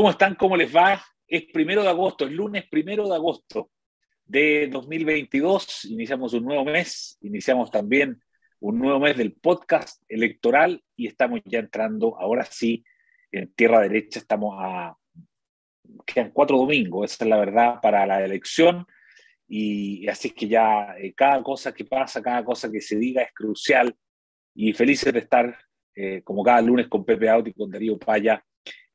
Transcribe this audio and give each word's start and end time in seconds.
¿Cómo 0.00 0.12
están? 0.12 0.34
¿Cómo 0.34 0.56
les 0.56 0.74
va? 0.74 0.98
Es 1.28 1.42
primero 1.52 1.82
de 1.82 1.90
agosto, 1.90 2.24
el 2.24 2.34
lunes 2.34 2.66
primero 2.70 3.06
de 3.06 3.14
agosto 3.14 3.70
de 4.24 4.66
2022. 4.68 5.84
Iniciamos 5.90 6.32
un 6.32 6.46
nuevo 6.46 6.64
mes, 6.64 7.18
iniciamos 7.20 7.70
también 7.70 8.18
un 8.60 8.78
nuevo 8.78 8.98
mes 8.98 9.18
del 9.18 9.34
podcast 9.34 10.02
electoral 10.08 10.82
y 10.96 11.06
estamos 11.06 11.40
ya 11.44 11.58
entrando, 11.58 12.18
ahora 12.18 12.46
sí, 12.46 12.82
en 13.30 13.52
tierra 13.52 13.80
derecha, 13.80 14.20
estamos 14.20 14.56
a. 14.58 14.96
Quedan 16.06 16.30
cuatro 16.30 16.56
domingos, 16.56 17.12
esa 17.12 17.24
es 17.24 17.28
la 17.28 17.36
verdad, 17.36 17.78
para 17.82 18.06
la 18.06 18.24
elección. 18.24 18.86
Y 19.46 20.08
así 20.08 20.28
es 20.28 20.34
que 20.34 20.48
ya 20.48 20.96
eh, 20.96 21.12
cada 21.12 21.42
cosa 21.42 21.74
que 21.74 21.84
pasa, 21.84 22.22
cada 22.22 22.42
cosa 22.42 22.72
que 22.72 22.80
se 22.80 22.96
diga 22.96 23.20
es 23.20 23.34
crucial. 23.34 23.94
Y 24.54 24.72
felices 24.72 25.12
de 25.12 25.18
estar, 25.18 25.58
eh, 25.94 26.22
como 26.24 26.42
cada 26.42 26.62
lunes, 26.62 26.88
con 26.88 27.04
Pepe 27.04 27.28
Out 27.28 27.48
y 27.48 27.52
con 27.52 27.70
Darío 27.70 27.98
Paya 27.98 28.42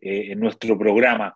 eh, 0.06 0.34
en 0.34 0.40
nuestro 0.40 0.78
programa. 0.78 1.36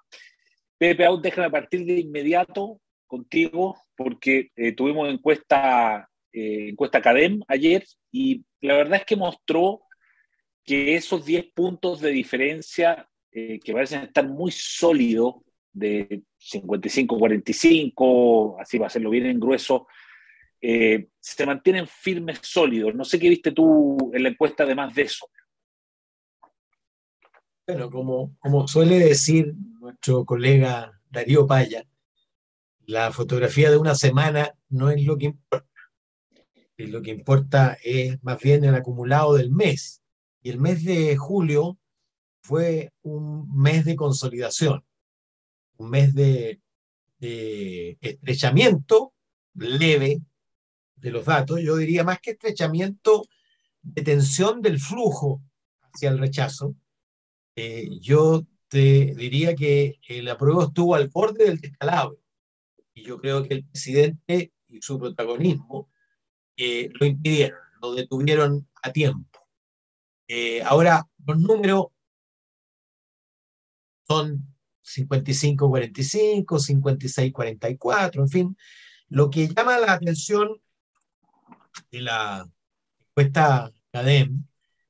Pepe 0.77 1.03
Out, 1.03 1.23
déjame 1.23 1.49
partir 1.49 1.83
de 1.85 2.01
inmediato 2.01 2.79
contigo 3.07 3.75
porque 3.95 4.51
eh, 4.55 4.73
tuvimos 4.73 5.09
encuesta, 5.09 6.07
eh, 6.31 6.69
encuesta 6.69 7.01
Cadem 7.01 7.41
ayer 7.47 7.83
y 8.11 8.45
la 8.61 8.75
verdad 8.75 8.99
es 8.99 9.05
que 9.05 9.15
mostró 9.15 9.81
que 10.63 10.93
esos 10.93 11.25
10 11.25 11.47
puntos 11.55 11.99
de 11.99 12.11
diferencia 12.11 13.09
que 13.31 13.73
parecen 13.73 14.03
estar 14.03 14.27
muy 14.27 14.51
sólidos 14.51 15.37
de 15.71 16.21
55-45, 16.39 18.57
así 18.59 18.77
va 18.77 18.85
a 18.85 18.87
hacerlo 18.87 19.09
bien 19.09 19.25
en 19.25 19.39
grueso, 19.39 19.87
se 20.59 21.45
mantienen 21.45 21.87
firmes, 21.87 22.39
sólidos. 22.43 22.93
No 22.93 23.03
sé 23.03 23.19
qué 23.19 23.29
viste 23.29 23.51
tú 23.51 24.11
en 24.13 24.23
la 24.23 24.29
encuesta 24.29 24.63
además 24.63 24.93
de 24.93 25.03
eso. 25.03 25.27
Bueno, 27.69 27.91
como, 27.91 28.35
como 28.39 28.67
suele 28.67 28.97
decir 28.97 29.53
nuestro 29.79 30.25
colega 30.25 30.99
Darío 31.11 31.45
Paya, 31.45 31.85
la 32.87 33.11
fotografía 33.11 33.69
de 33.69 33.77
una 33.77 33.93
semana 33.93 34.55
no 34.69 34.89
es 34.89 35.03
lo 35.03 35.19
que 35.19 35.25
importa. 35.27 35.69
Y 36.77 36.87
lo 36.87 37.03
que 37.03 37.11
importa 37.11 37.77
es 37.83 38.17
más 38.23 38.39
bien 38.39 38.63
el 38.63 38.73
acumulado 38.73 39.35
del 39.35 39.51
mes. 39.51 40.01
Y 40.41 40.49
el 40.49 40.59
mes 40.59 40.83
de 40.83 41.15
julio 41.15 41.77
fue 42.41 42.91
un 43.03 43.55
mes 43.55 43.85
de 43.85 43.95
consolidación, 43.95 44.83
un 45.77 45.91
mes 45.91 46.15
de, 46.15 46.59
de 47.19 47.99
estrechamiento 48.01 49.13
leve 49.53 50.23
de 50.95 51.11
los 51.11 51.23
datos. 51.23 51.61
Yo 51.61 51.75
diría 51.75 52.03
más 52.03 52.19
que 52.19 52.31
estrechamiento 52.31 53.25
de 53.83 54.01
tensión 54.01 54.59
del 54.63 54.79
flujo 54.79 55.43
hacia 55.93 56.09
el 56.09 56.17
rechazo 56.17 56.75
eh, 57.55 57.89
yo 57.99 58.45
te 58.67 59.15
diría 59.15 59.55
que 59.55 59.99
el 60.07 60.27
apruebo 60.29 60.63
estuvo 60.63 60.95
al 60.95 61.09
borde 61.09 61.45
del 61.45 61.59
descalabro. 61.59 62.19
Y 62.93 63.03
yo 63.03 63.19
creo 63.19 63.43
que 63.43 63.55
el 63.55 63.65
presidente 63.65 64.53
y 64.67 64.81
su 64.81 64.99
protagonismo 64.99 65.89
eh, 66.55 66.89
lo 66.93 67.05
impidieron, 67.05 67.59
lo 67.81 67.93
detuvieron 67.93 68.67
a 68.83 68.91
tiempo. 68.91 69.39
Eh, 70.27 70.61
ahora, 70.61 71.07
los 71.25 71.39
números 71.39 71.87
son 74.07 74.45
55-45, 74.83 76.45
56-44, 76.45 78.15
en 78.19 78.29
fin. 78.29 78.57
Lo 79.07 79.29
que 79.29 79.47
llama 79.47 79.79
la 79.79 79.93
atención 79.93 80.61
de 81.91 82.01
la 82.01 82.47
encuesta 83.09 83.71
CADEM 83.91 84.45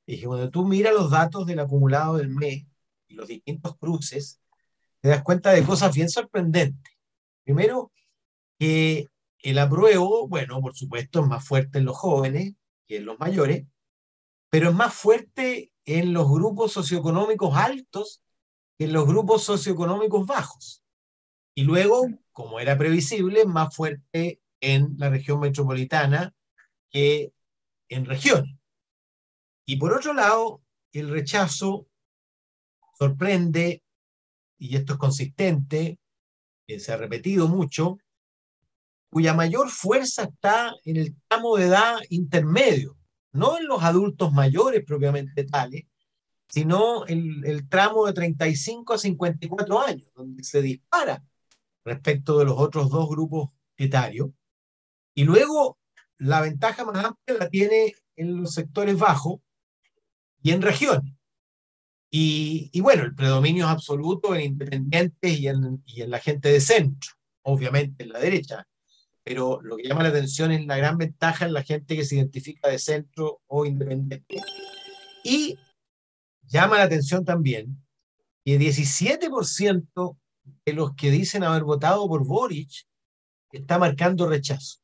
Dije, 0.10 0.26
cuando 0.26 0.50
tú 0.50 0.66
miras 0.66 0.92
los 0.92 1.12
datos 1.12 1.46
del 1.46 1.60
acumulado 1.60 2.18
del 2.18 2.30
mes 2.30 2.66
y 3.08 3.14
los 3.14 3.28
distintos 3.28 3.78
cruces, 3.78 4.42
te 5.02 5.10
das 5.10 5.22
cuenta 5.22 5.52
de 5.52 5.64
cosas 5.64 5.94
bien 5.94 6.10
sorprendentes. 6.10 6.96
Primero, 7.44 7.92
que 8.58 9.06
el 9.44 9.60
apruebo, 9.60 10.28
bueno, 10.28 10.62
por 10.62 10.76
supuesto, 10.76 11.20
es 11.20 11.28
más 11.28 11.48
fuerte 11.48 11.78
en 11.78 11.86
los 11.86 11.96
jóvenes 11.96 12.56
que 12.88 12.98
en 12.98 13.06
los 13.06 13.20
mayores, 13.20 13.68
pero 14.50 14.70
es 14.70 14.76
más 14.76 14.96
fuerte 14.96 15.72
en 15.86 16.12
los 16.12 16.28
grupos 16.28 16.72
socioeconómicos 16.72 17.56
altos 17.56 18.24
que 18.80 18.86
en 18.86 18.94
los 18.94 19.06
grupos 19.06 19.44
socioeconómicos 19.44 20.26
bajos. 20.26 20.84
Y 21.54 21.66
luego, 21.66 22.08
como 22.32 22.60
era 22.60 22.76
previsible, 22.80 23.46
más 23.46 23.76
fuerte 23.76 24.42
en 24.60 24.96
la 24.98 25.12
región 25.12 25.40
metropolitana 25.40 26.34
que 26.90 27.32
en 27.90 28.06
regiones. 28.06 28.59
Y 29.70 29.76
por 29.76 29.94
otro 29.94 30.14
lado, 30.16 30.64
el 30.94 31.10
rechazo 31.10 31.86
sorprende, 32.98 33.84
y 34.58 34.76
esto 34.76 34.94
es 34.94 35.00
consistente, 35.00 36.00
que 36.66 36.80
se 36.80 36.92
ha 36.92 36.98
repetido 36.98 37.48
mucho, 37.48 38.00
cuya 39.12 39.36
mayor 39.36 39.70
fuerza 39.70 40.24
está 40.24 40.74
en 40.86 40.98
el 40.98 41.16
tramo 41.28 41.56
de 41.56 41.68
edad 41.68 42.00
intermedio, 42.10 42.98
no 43.32 43.60
en 43.60 43.68
los 43.68 43.84
adultos 43.84 44.34
mayores 44.34 44.84
propiamente 44.84 45.44
tales, 45.44 45.84
sino 46.48 47.08
en 47.08 47.44
el 47.46 47.70
tramo 47.70 48.08
de 48.08 48.14
35 48.14 48.96
a 48.96 48.98
54 48.98 49.82
años, 49.82 50.12
donde 50.16 50.44
se 50.44 50.64
dispara 50.64 51.24
respecto 51.86 52.40
de 52.40 52.46
los 52.46 52.58
otros 52.58 52.90
dos 52.90 53.08
grupos 53.08 53.52
etarios. 53.78 54.32
Y 55.14 55.26
luego 55.26 55.78
la 56.18 56.42
ventaja 56.42 56.84
más 56.86 57.06
amplia 57.06 57.38
la 57.38 57.50
tiene 57.52 57.94
en 58.16 58.42
los 58.42 58.56
sectores 58.56 58.98
bajos, 58.98 59.42
y 60.42 60.52
en 60.52 60.62
regiones. 60.62 61.14
Y, 62.12 62.70
y, 62.74 62.82
bueno, 62.82 63.04
el 63.04 63.14
predominio 63.14 63.66
es 63.66 63.72
absoluto 63.72 64.34
en 64.34 64.42
independientes 64.42 65.40
y 65.40 65.48
en, 65.48 65.84
y 65.86 66.02
en 66.02 66.10
la 66.10 66.20
gente 66.20 66.50
de 66.50 66.60
centro, 66.60 67.12
obviamente 67.44 68.04
en 68.04 68.10
la 68.10 68.20
derecha, 68.20 68.68
pero 69.24 69.62
lo 69.62 69.78
que 69.78 69.88
llama 69.88 70.04
la 70.04 70.10
atención 70.10 70.52
es 70.52 70.66
la 70.66 70.78
gran 70.78 70.98
ventaja 70.98 71.46
en 71.46 71.54
la 71.54 71.62
gente 71.62 71.96
que 71.96 72.04
se 72.04 72.16
identifica 72.16 72.68
de 72.68 72.80
centro 72.80 73.42
o 73.46 73.66
independiente. 73.66 74.42
Y 75.24 75.56
llama 76.48 76.78
la 76.78 76.86
atención 76.86 77.24
también 77.24 77.78
que 78.44 78.60
17% 78.60 80.18
de 80.66 80.74
los 80.74 80.96
que 80.96 81.12
dicen 81.12 81.44
haber 81.44 81.64
votado 81.64 82.08
por 82.08 82.26
Boric 82.26 82.88
está 83.52 83.78
marcando 83.78 84.28
rechazo. 84.28 84.80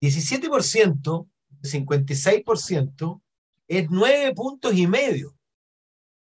17%, 0.00 1.28
56%, 1.62 3.22
es 3.70 3.88
nueve 3.88 4.34
puntos 4.34 4.74
y 4.74 4.88
medio. 4.88 5.36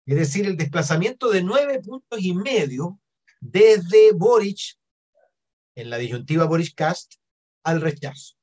Es 0.05 0.15
decir, 0.15 0.45
el 0.45 0.55
desplazamiento 0.55 1.29
de 1.29 1.43
nueve 1.43 1.81
puntos 1.81 2.21
y 2.21 2.33
medio 2.33 2.97
desde 3.41 4.13
Boric, 4.13 4.77
en 5.75 5.89
la 5.89 5.97
disyuntiva 5.97 6.47
Boric-Cast, 6.47 7.15
al 7.65 7.81
rechazo. 7.81 8.35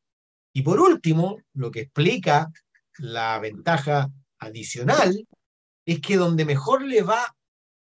Y 0.52 0.60
por 0.60 0.78
último, 0.78 1.38
lo 1.54 1.70
que 1.70 1.81
explica 1.81 2.52
la 2.98 3.38
ventaja 3.38 4.12
adicional 4.38 5.26
es 5.86 6.00
que 6.02 6.19
donde 6.19 6.44
mejor 6.44 6.82
le 6.82 7.00
va 7.00 7.34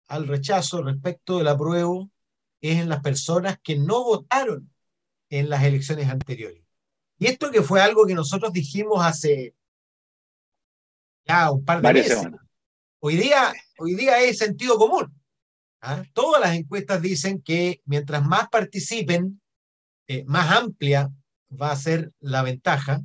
al 0.08 0.28
rechazo 0.28 0.82
respecto 0.82 1.38
del 1.38 1.48
apruebo 1.48 2.10
es 2.60 2.78
en 2.80 2.90
las 2.90 3.00
personas 3.00 3.58
que 3.62 3.76
no 3.76 4.04
votaron 4.04 4.70
en 5.30 5.48
las 5.48 5.64
elecciones 5.64 6.10
anteriores. 6.10 6.62
Y 7.18 7.28
esto 7.28 7.50
que 7.50 7.62
fue 7.62 7.80
algo 7.80 8.04
que 8.04 8.14
nosotros 8.14 8.52
dijimos 8.52 9.02
hace 9.02 9.54
ya 11.28 11.50
un 11.50 11.64
par 11.64 11.82
de 11.82 11.92
meses. 11.92 12.26
Hoy 13.00 13.16
día, 13.16 13.52
hoy 13.78 13.94
día 13.94 14.20
es 14.20 14.38
sentido 14.38 14.76
común. 14.76 15.14
¿ah? 15.80 16.02
Todas 16.12 16.40
las 16.40 16.56
encuestas 16.56 17.00
dicen 17.00 17.42
que 17.42 17.80
mientras 17.84 18.24
más 18.24 18.48
participen, 18.48 19.40
eh, 20.08 20.24
más 20.26 20.50
amplia 20.56 21.12
va 21.50 21.70
a 21.70 21.76
ser 21.76 22.12
la 22.20 22.42
ventaja, 22.42 23.02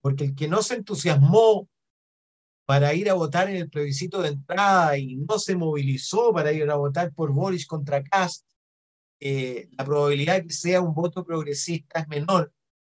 porque 0.00 0.24
el 0.24 0.34
que 0.34 0.48
no 0.48 0.62
se 0.62 0.74
entusiasmó 0.74 1.68
para 2.66 2.94
ir 2.94 3.10
a 3.10 3.14
votar 3.14 3.48
en 3.48 3.56
el 3.56 3.70
plebiscito 3.70 4.22
de 4.22 4.28
entrada 4.28 4.96
y 4.96 5.16
no 5.16 5.38
se 5.38 5.56
movilizó 5.56 6.32
para 6.32 6.52
ir 6.52 6.70
a 6.70 6.76
votar 6.76 7.12
por 7.12 7.32
Boris 7.32 7.66
contra 7.66 8.02
Cast, 8.02 8.46
eh, 9.20 9.68
la 9.72 9.84
probabilidad 9.84 10.36
de 10.36 10.46
que 10.46 10.52
sea 10.52 10.80
un 10.80 10.94
voto 10.94 11.24
progresista 11.24 12.00
es 12.00 12.08
menor 12.08 12.52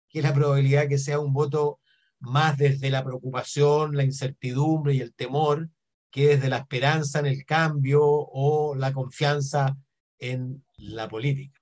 que 0.09 0.23
la 0.23 0.33
probabilidad 0.33 0.83
de 0.83 0.89
que 0.89 0.99
sea 0.99 1.21
un 1.21 1.33
voto 1.33 1.79
más 2.21 2.57
desde 2.57 2.91
la 2.91 3.05
preocupación, 3.05 3.97
la 3.97 4.05
incertidumbre 4.05 4.95
y 4.95 5.01
el 5.01 5.15
temor 5.15 5.69
que 6.11 6.29
desde 6.29 6.49
la 6.49 6.59
esperanza 6.59 7.21
en 7.21 7.27
el 7.27 7.45
cambio 7.45 8.03
o 8.03 8.75
la 8.75 8.93
confianza 8.93 9.77
en 10.19 10.65
la 10.79 11.09
política. 11.09 11.61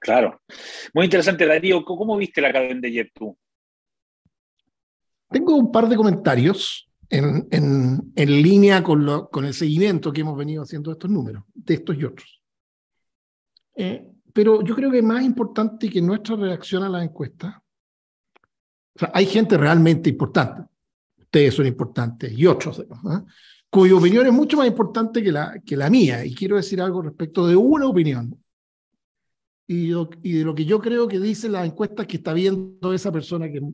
Claro. 0.00 0.40
Muy 0.92 1.04
interesante, 1.04 1.46
Darío. 1.46 1.84
¿Cómo 1.84 2.16
viste 2.16 2.40
la 2.40 2.52
cadena 2.52 2.80
de 2.80 2.88
ayer 2.88 3.12
tú? 3.14 3.38
Tengo 5.30 5.56
un 5.56 5.70
par 5.70 5.88
de 5.88 5.96
comentarios 5.96 6.90
en, 7.08 7.46
en, 7.50 8.12
en 8.16 8.42
línea 8.42 8.82
con, 8.82 9.04
lo, 9.04 9.28
con, 9.30 9.44
el 9.44 9.54
seguimiento 9.54 10.12
que 10.12 10.22
hemos 10.22 10.36
venido 10.36 10.62
haciendo 10.62 10.90
de 10.90 10.94
estos 10.94 11.10
números, 11.10 11.44
de 11.54 11.74
estos 11.74 11.96
y 11.96 12.04
otros. 12.04 12.42
Eh, 13.76 14.04
pero 14.32 14.62
yo 14.62 14.74
creo 14.74 14.90
que 14.90 15.02
más 15.02 15.22
importante 15.22 15.88
que 15.88 16.02
nuestra 16.02 16.36
reacción 16.36 16.82
a 16.82 16.88
la 18.94 19.06
encuesta 19.06 19.18
hay 19.18 19.26
gente 19.26 19.56
realmente 19.56 20.10
importante. 20.10 20.62
Ustedes 21.18 21.54
son 21.54 21.66
importantes 21.66 22.32
y 22.32 22.46
otros. 22.46 22.80
¿eh? 22.80 22.84
cuya 23.72 23.96
opinión 23.96 24.26
es 24.26 24.32
mucho 24.34 24.58
más 24.58 24.66
importante 24.66 25.22
que 25.22 25.32
la, 25.32 25.58
que 25.64 25.78
la 25.78 25.88
mía. 25.88 26.26
Y 26.26 26.34
quiero 26.34 26.56
decir 26.56 26.78
algo 26.82 27.00
respecto 27.00 27.46
de 27.46 27.56
una 27.56 27.86
opinión. 27.86 28.38
Y, 29.66 29.92
y 30.22 30.32
de 30.32 30.44
lo 30.44 30.54
que 30.54 30.66
yo 30.66 30.78
creo 30.78 31.08
que 31.08 31.18
dice 31.18 31.48
la 31.48 31.64
encuesta 31.64 32.06
que 32.06 32.18
está 32.18 32.34
viendo 32.34 32.92
esa 32.92 33.10
persona 33.10 33.50
que 33.50 33.58
es 33.58 33.64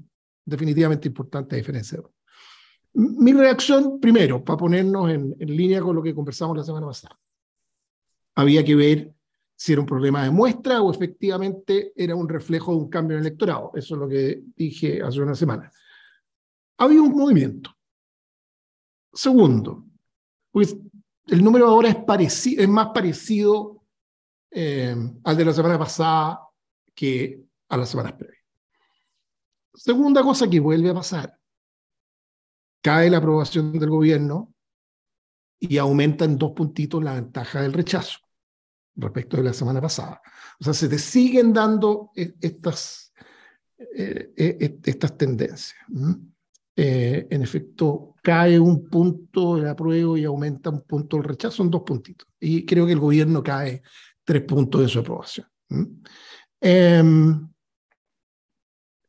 definitivamente 0.44 1.08
importante 1.08 1.56
a 1.56 1.58
diferencia 1.58 2.00
Mi 2.94 3.32
reacción, 3.32 3.98
primero, 3.98 4.44
para 4.44 4.56
ponernos 4.56 5.10
en, 5.10 5.34
en 5.36 5.56
línea 5.56 5.80
con 5.80 5.96
lo 5.96 6.02
que 6.02 6.14
conversamos 6.14 6.56
la 6.56 6.62
semana 6.62 6.86
pasada. 6.86 7.18
Había 8.36 8.64
que 8.64 8.76
ver 8.76 9.12
si 9.58 9.72
era 9.72 9.80
un 9.80 9.88
problema 9.88 10.22
de 10.22 10.30
muestra 10.30 10.80
o 10.82 10.92
efectivamente 10.92 11.92
era 11.96 12.14
un 12.14 12.28
reflejo 12.28 12.70
de 12.70 12.78
un 12.78 12.88
cambio 12.88 13.16
en 13.16 13.22
el 13.22 13.26
electorado. 13.26 13.72
Eso 13.74 13.96
es 13.96 14.00
lo 14.00 14.08
que 14.08 14.44
dije 14.54 15.02
hace 15.02 15.20
una 15.20 15.34
semana. 15.34 15.68
Había 16.78 17.02
un 17.02 17.10
movimiento. 17.10 17.76
Segundo, 19.12 19.84
pues 20.52 20.76
el 21.26 21.42
número 21.42 21.66
ahora 21.66 21.88
es, 22.20 22.46
es 22.46 22.68
más 22.68 22.90
parecido 22.94 23.84
eh, 24.52 24.94
al 25.24 25.36
de 25.36 25.44
la 25.44 25.52
semana 25.52 25.76
pasada 25.76 26.40
que 26.94 27.42
a 27.68 27.76
las 27.76 27.88
semanas 27.88 28.12
previas. 28.12 28.44
Segunda 29.74 30.22
cosa 30.22 30.48
que 30.48 30.60
vuelve 30.60 30.90
a 30.90 30.94
pasar, 30.94 31.36
cae 32.80 33.10
la 33.10 33.18
aprobación 33.18 33.72
del 33.72 33.90
gobierno 33.90 34.54
y 35.58 35.78
aumenta 35.78 36.24
en 36.24 36.38
dos 36.38 36.52
puntitos 36.52 37.02
la 37.02 37.14
ventaja 37.14 37.62
del 37.62 37.72
rechazo 37.72 38.27
respecto 38.98 39.36
de 39.36 39.44
la 39.44 39.52
semana 39.52 39.80
pasada. 39.80 40.20
O 40.60 40.64
sea, 40.64 40.74
se 40.74 40.88
te 40.88 40.98
siguen 40.98 41.52
dando 41.52 42.10
e, 42.14 42.34
estas, 42.40 43.12
eh, 43.96 44.78
estas 44.84 45.16
tendencias. 45.16 45.74
Eh, 46.76 47.26
en 47.30 47.42
efecto, 47.42 48.14
cae 48.22 48.58
un 48.58 48.88
punto 48.88 49.56
el 49.56 49.66
apruebo 49.66 50.16
y 50.16 50.24
aumenta 50.24 50.70
un 50.70 50.82
punto 50.82 51.16
el 51.16 51.24
rechazo, 51.24 51.56
son 51.56 51.70
dos 51.70 51.82
puntitos. 51.82 52.28
Y 52.38 52.64
creo 52.64 52.86
que 52.86 52.92
el 52.92 53.00
gobierno 53.00 53.42
cae 53.42 53.82
tres 54.24 54.42
puntos 54.42 54.82
de 54.82 54.88
su 54.88 55.00
aprobación. 55.00 55.46
Em, 56.60 57.48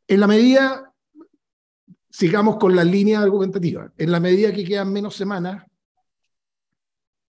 en 0.08 0.20
la 0.20 0.28
medida, 0.28 0.94
sigamos 2.10 2.58
con 2.58 2.76
la 2.76 2.84
línea 2.84 3.22
argumentativa, 3.22 3.92
en 3.98 4.12
la 4.12 4.20
medida 4.20 4.52
que 4.52 4.66
quedan 4.66 4.92
menos 4.92 5.16
semanas, 5.16 5.69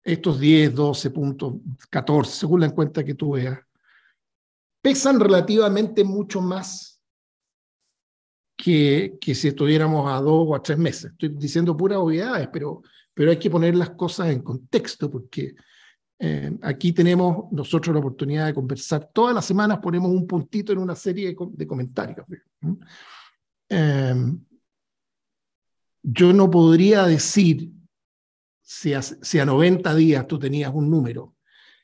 estos 0.03 0.41
10, 0.41 0.75
12 0.75 1.11
puntos, 1.11 1.55
14, 1.91 2.33
según 2.41 2.61
la 2.61 2.67
encuesta 2.67 3.05
que 3.05 3.15
tú 3.15 3.33
veas, 3.33 3.59
pesan 4.83 5.21
relativamente 5.21 6.05
mucho 6.05 6.41
más 6.41 7.01
que, 8.57 9.19
que 9.21 9.35
si 9.35 9.49
estuviéramos 9.49 10.11
a 10.11 10.21
dos 10.21 10.47
o 10.49 10.55
a 10.55 10.63
tres 10.63 10.79
meses. 10.79 11.13
Estoy 11.13 11.31
diciendo 11.31 11.77
puras 11.77 11.99
obviedades, 11.99 12.49
pero, 12.53 12.83
pero 13.15 13.31
hay 13.31 13.39
que 13.39 13.51
poner 13.51 13.75
las 13.77 13.91
cosas 13.91 14.29
en 14.29 14.43
contexto, 14.43 15.11
porque 15.11 15.55
eh, 16.19 16.59
aquí 16.63 16.93
tenemos 16.93 17.51
nosotros 17.51 17.95
la 17.95 18.01
oportunidad 18.01 18.47
de 18.47 18.55
conversar. 18.55 19.11
Todas 19.13 19.35
las 19.35 19.45
semanas 19.45 19.79
ponemos 19.79 20.11
un 20.11 20.27
puntito 20.27 20.73
en 20.73 20.79
una 20.79 20.95
serie 20.95 21.35
de, 21.39 21.67
comentarios. 21.67 22.27
Eh, 23.69 24.15
yo 26.03 26.33
no 26.33 26.51
podría 26.51 27.05
decir 27.05 27.71
si 28.71 28.95
a, 29.41 29.45
90 29.45 29.95
días 29.97 30.29
tú 30.29 30.39
tenías 30.39 30.73
un 30.73 30.89
número 30.89 31.35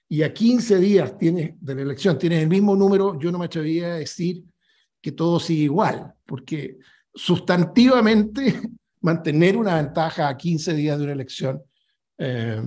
y 0.08 0.22
a 0.22 0.32
15 0.32 0.78
días 0.78 1.18
tienes, 1.18 1.54
de 1.60 1.74
la 1.74 1.82
elección 1.82 2.16
tienes 2.16 2.40
el 2.44 2.48
mismo 2.48 2.76
número, 2.76 3.18
yo 3.18 3.32
no 3.32 3.40
me 3.40 3.46
atrevería 3.46 3.86
a 3.86 3.96
decir 3.96 4.44
que 5.00 5.10
todo 5.10 5.40
sigue 5.40 5.64
igual, 5.64 6.14
porque 6.24 6.78
sustantivamente 7.12 8.60
mantener 9.00 9.56
una 9.56 9.74
ventaja 9.82 10.28
a 10.28 10.36
15 10.36 10.74
días 10.74 10.96
de 10.96 11.02
una 11.02 11.12
elección 11.14 11.60
eh, 12.18 12.62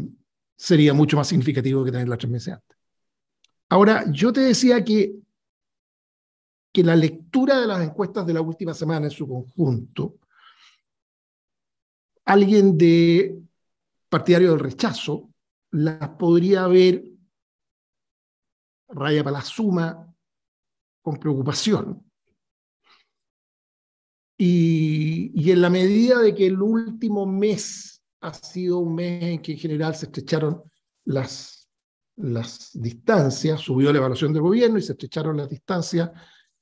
sería 0.54 0.94
mucho 0.94 1.16
más 1.16 1.30
significativo 1.30 1.86
que 1.86 1.92
tenerla 1.92 2.18
tres 2.18 2.32
meses 2.32 2.54
antes. 2.56 2.78
Ahora, 3.70 4.04
yo 4.12 4.34
te 4.34 4.42
decía 4.42 4.84
que, 4.84 5.14
que 6.74 6.84
la 6.84 6.98
lectura 6.98 7.62
de 7.62 7.68
las 7.68 7.82
encuestas 7.82 8.26
de 8.26 8.34
la 8.34 8.42
última 8.42 8.74
semana 8.74 9.06
en 9.06 9.12
su 9.12 9.26
conjunto, 9.26 10.18
alguien 12.26 12.78
de 12.78 13.49
partidario 14.10 14.52
del 14.52 14.60
rechazo, 14.60 15.30
las 15.72 16.10
podría 16.10 16.68
ver 16.68 17.04
raya 18.90 19.24
para 19.24 19.38
la 19.38 19.44
suma 19.44 20.14
con 21.02 21.18
preocupación. 21.18 22.04
Y, 24.38 25.32
y, 25.36 25.52
en 25.52 25.62
la 25.62 25.70
medida 25.70 26.20
de 26.20 26.34
que 26.34 26.48
el 26.48 26.62
último 26.62 27.26
mes 27.26 28.02
ha 28.22 28.34
sido 28.34 28.80
un 28.80 28.96
mes 28.96 29.24
en 29.24 29.42
que 29.42 29.52
en 29.52 29.58
general 29.58 29.96
se 29.96 30.06
estrecharon 30.06 30.64
las, 31.06 31.70
las 32.16 32.72
distancias, 32.74 33.60
subió 33.60 33.92
la 33.92 34.00
evaluación 34.00 34.32
del 34.32 34.42
gobierno 34.42 34.78
y 34.78 34.82
se 34.82 34.94
estrecharon 34.94 35.38
las 35.38 35.50
distancias 35.50 36.10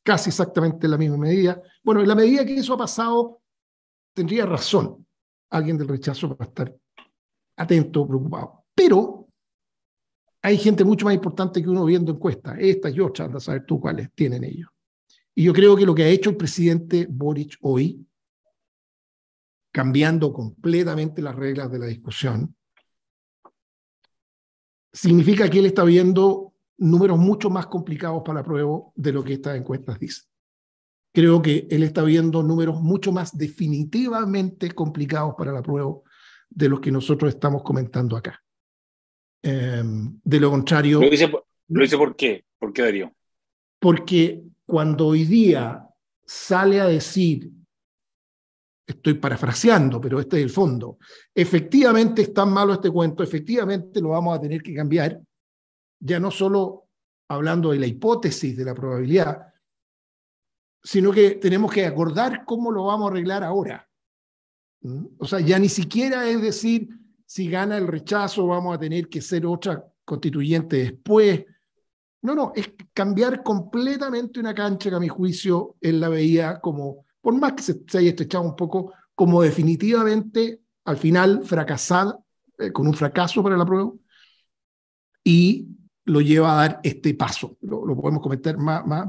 casi 0.03 0.29
exactamente 0.29 0.87
en 0.87 0.91
la 0.91 0.97
misma 0.97 1.17
medida. 1.17 1.61
Bueno, 1.83 2.01
en 2.01 2.07
la 2.07 2.15
medida 2.15 2.45
que 2.45 2.55
eso 2.55 2.73
ha 2.73 2.77
pasado, 2.77 3.41
tendría 4.13 4.45
razón 4.45 5.05
alguien 5.49 5.77
del 5.77 5.87
rechazo 5.87 6.35
para 6.35 6.49
estar 6.49 6.75
atento, 7.57 8.07
preocupado. 8.07 8.63
Pero 8.73 9.27
hay 10.41 10.57
gente 10.57 10.83
mucho 10.85 11.05
más 11.05 11.15
importante 11.15 11.61
que 11.61 11.69
uno 11.69 11.83
viendo 11.83 12.13
encuestas, 12.13 12.55
estas 12.59 12.95
y 12.95 12.99
otras, 12.99 13.25
anda 13.25 13.37
a 13.37 13.41
saber 13.41 13.65
tú 13.65 13.79
cuáles 13.79 14.13
tienen 14.13 14.43
ellos. 14.43 14.69
Y 15.35 15.43
yo 15.43 15.53
creo 15.53 15.75
que 15.75 15.85
lo 15.85 15.93
que 15.93 16.03
ha 16.03 16.09
hecho 16.09 16.29
el 16.29 16.37
presidente 16.37 17.07
Boric 17.09 17.57
hoy, 17.61 18.07
cambiando 19.71 20.31
completamente 20.31 21.21
las 21.21 21.35
reglas 21.35 21.71
de 21.71 21.79
la 21.79 21.85
discusión, 21.87 22.55
significa 24.93 25.49
que 25.49 25.59
él 25.59 25.65
está 25.65 25.83
viendo 25.83 26.53
números 26.77 27.19
mucho 27.19 27.49
más 27.49 27.67
complicados 27.67 28.21
para 28.23 28.39
la 28.39 28.45
prueba 28.45 28.79
de 28.95 29.11
lo 29.11 29.23
que 29.23 29.33
estas 29.33 29.57
encuestas 29.57 29.99
dicen. 29.99 30.25
Creo 31.13 31.41
que 31.41 31.67
él 31.69 31.83
está 31.83 32.03
viendo 32.03 32.43
números 32.43 32.81
mucho 32.81 33.11
más 33.11 33.35
definitivamente 33.35 34.71
complicados 34.71 35.35
para 35.35 35.51
la 35.51 35.61
prueba 35.61 35.99
de 36.49 36.69
los 36.69 36.79
que 36.79 36.91
nosotros 36.91 37.33
estamos 37.33 37.63
comentando 37.63 38.17
acá. 38.17 38.41
Em, 39.43 40.19
de 40.23 40.39
lo 40.39 40.49
contrario... 40.49 41.01
Lo 41.01 41.09
dice, 41.09 41.31
lo 41.67 41.81
dice 41.81 41.97
por 41.97 42.15
qué, 42.15 42.45
¿por 42.57 42.73
qué 42.73 42.81
Darío? 42.81 43.13
Porque 43.79 44.43
cuando 44.65 45.07
hoy 45.07 45.25
día 45.25 45.87
sale 46.25 46.81
a 46.81 46.87
decir, 46.87 47.49
estoy 48.85 49.15
parafraseando, 49.15 49.99
pero 50.01 50.19
este 50.19 50.37
es 50.37 50.43
el 50.43 50.49
fondo, 50.49 50.97
efectivamente 51.33 52.21
es 52.21 52.33
tan 52.33 52.51
malo 52.51 52.73
este 52.73 52.89
cuento, 52.89 53.23
efectivamente 53.23 54.01
lo 54.01 54.09
vamos 54.09 54.37
a 54.37 54.41
tener 54.41 54.61
que 54.61 54.73
cambiar, 54.73 55.21
ya 55.99 56.19
no 56.19 56.31
solo 56.31 56.87
hablando 57.29 57.71
de 57.71 57.79
la 57.79 57.87
hipótesis 57.87 58.55
de 58.55 58.65
la 58.65 58.73
probabilidad, 58.73 59.53
sino 60.83 61.11
que 61.11 61.31
tenemos 61.31 61.71
que 61.71 61.85
acordar 61.85 62.45
cómo 62.45 62.71
lo 62.71 62.85
vamos 62.85 63.09
a 63.09 63.11
arreglar 63.11 63.43
ahora. 63.43 63.86
O 65.17 65.25
sea, 65.25 65.39
ya 65.39 65.59
ni 65.59 65.69
siquiera 65.69 66.29
es 66.29 66.41
decir, 66.41 66.89
si 67.25 67.49
gana 67.49 67.77
el 67.77 67.87
rechazo 67.87 68.47
vamos 68.47 68.75
a 68.75 68.79
tener 68.79 69.09
que 69.09 69.21
ser 69.21 69.45
otra 69.45 69.83
constituyente 70.05 70.77
después. 70.77 71.45
No, 72.21 72.33
no, 72.33 72.53
es 72.55 72.71
cambiar 72.93 73.43
completamente 73.43 74.39
una 74.39 74.55
cancha 74.55 74.89
que 74.89 74.95
a 74.95 74.99
mi 74.99 75.09
juicio 75.09 75.75
él 75.81 75.99
la 75.99 76.09
veía 76.09 76.59
como, 76.59 77.05
por 77.21 77.37
más 77.37 77.53
que 77.53 77.63
se, 77.63 77.97
haya 77.97 78.09
estrechado 78.09 78.43
un 78.45 78.55
poco, 78.55 78.93
como 79.13 79.41
definitivamente 79.41 80.61
al 80.85 80.97
final 80.97 81.43
fracasada, 81.43 82.17
eh, 82.57 82.71
con 82.71 82.87
un 82.87 82.93
fracaso 82.93 83.43
para 83.43 83.57
la 83.57 83.65
prueba, 83.65 83.91
y 85.23 85.67
lo 86.05 86.21
lleva 86.21 86.53
a 86.53 86.67
dar 86.67 86.79
este 86.83 87.13
paso. 87.13 87.57
Lo, 87.61 87.81
podemos 87.95 88.23
comentar 88.23 88.57
más, 88.57 88.85
más, 88.87 89.07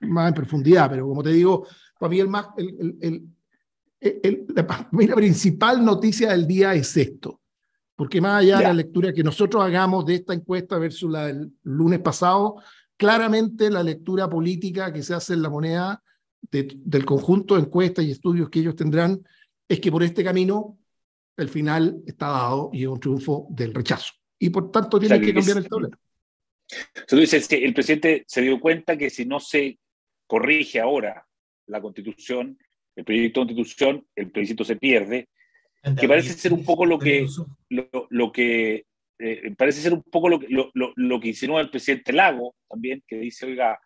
más 0.00 0.28
en 0.28 0.34
profundidad, 0.34 0.90
pero 0.90 1.06
como 1.06 1.22
te 1.22 1.30
digo, 1.30 1.66
para 1.98 2.10
mí 2.10 2.18
el, 2.18 2.28
más, 2.28 2.48
el, 2.56 2.98
el, 3.00 3.28
la, 4.00 5.14
principal 5.14 5.84
noticia 5.84 6.30
del 6.30 6.46
día 6.46 6.74
es 6.74 6.96
esto, 6.96 7.40
porque 7.96 8.20
más 8.20 8.42
allá 8.42 8.58
de 8.58 8.64
la 8.64 8.74
lectura 8.74 9.12
que 9.12 9.22
nosotros 9.22 9.62
hagamos 9.62 10.06
de 10.06 10.16
esta 10.16 10.32
encuesta 10.32 10.78
versus 10.78 11.10
la 11.10 11.26
del 11.26 11.52
lunes 11.62 12.00
pasado, 12.00 12.56
claramente 12.96 13.70
la 13.70 13.82
lectura 13.82 14.28
política 14.28 14.92
que 14.92 15.02
se 15.02 15.14
hace 15.14 15.34
en 15.34 15.42
la 15.42 15.50
moneda 15.50 16.02
del 16.50 17.04
conjunto 17.04 17.54
de 17.54 17.62
encuestas 17.62 18.04
y 18.04 18.10
estudios 18.10 18.48
que 18.48 18.60
ellos 18.60 18.74
tendrán 18.74 19.22
es 19.68 19.80
que 19.80 19.90
por 19.90 20.02
este 20.02 20.24
camino 20.24 20.78
el 21.36 21.48
final 21.48 22.02
está 22.06 22.28
dado 22.28 22.70
y 22.72 22.82
es 22.82 22.88
un 22.88 23.00
triunfo 23.00 23.46
del 23.50 23.74
rechazo. 23.74 24.12
Y 24.38 24.50
por 24.50 24.70
tanto 24.70 24.98
tiene 24.98 25.20
que 25.20 25.34
cambiar 25.34 25.58
el 25.58 25.68
tablero. 25.68 25.98
Entonces, 26.94 27.52
el 27.52 27.74
presidente 27.74 28.24
se 28.26 28.40
dio 28.42 28.60
cuenta 28.60 28.96
que 28.96 29.10
si 29.10 29.24
no 29.24 29.40
se 29.40 29.78
corrige 30.26 30.80
ahora 30.80 31.26
la 31.66 31.80
constitución, 31.80 32.58
el 33.00 33.04
proyecto 33.04 33.40
de 33.40 33.54
constitución, 33.54 34.06
el 34.14 34.30
plebiscito 34.30 34.64
se 34.64 34.76
pierde, 34.76 35.28
que 35.98 36.06
parece 36.06 36.34
ser 36.34 36.52
un 36.52 36.64
poco 36.64 36.84
lo 36.84 36.98
que, 36.98 37.26
lo, 37.70 38.32
que 38.32 38.84
eh, 39.18 39.54
parece 39.56 39.80
ser 39.80 39.94
un 39.94 40.02
poco 40.02 40.28
lo, 40.28 40.38
lo, 40.48 40.92
lo, 40.94 41.20
que 41.20 41.28
insinúa 41.28 41.62
el 41.62 41.70
presidente 41.70 42.12
Lago 42.12 42.54
también, 42.68 43.02
que 43.06 43.16
dice, 43.16 43.46
oiga, 43.46 43.78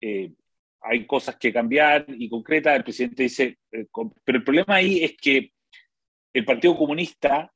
eh, 0.00 0.32
hay 0.80 1.06
cosas 1.06 1.36
que 1.36 1.52
cambiar 1.52 2.06
y 2.08 2.28
concretas, 2.28 2.76
el 2.76 2.84
presidente 2.84 3.24
dice, 3.24 3.58
eh, 3.70 3.86
pero 4.24 4.38
el 4.38 4.44
problema 4.44 4.76
ahí 4.76 5.04
es 5.04 5.16
que 5.16 5.52
el 6.32 6.44
Partido 6.44 6.76
Comunista 6.76 7.52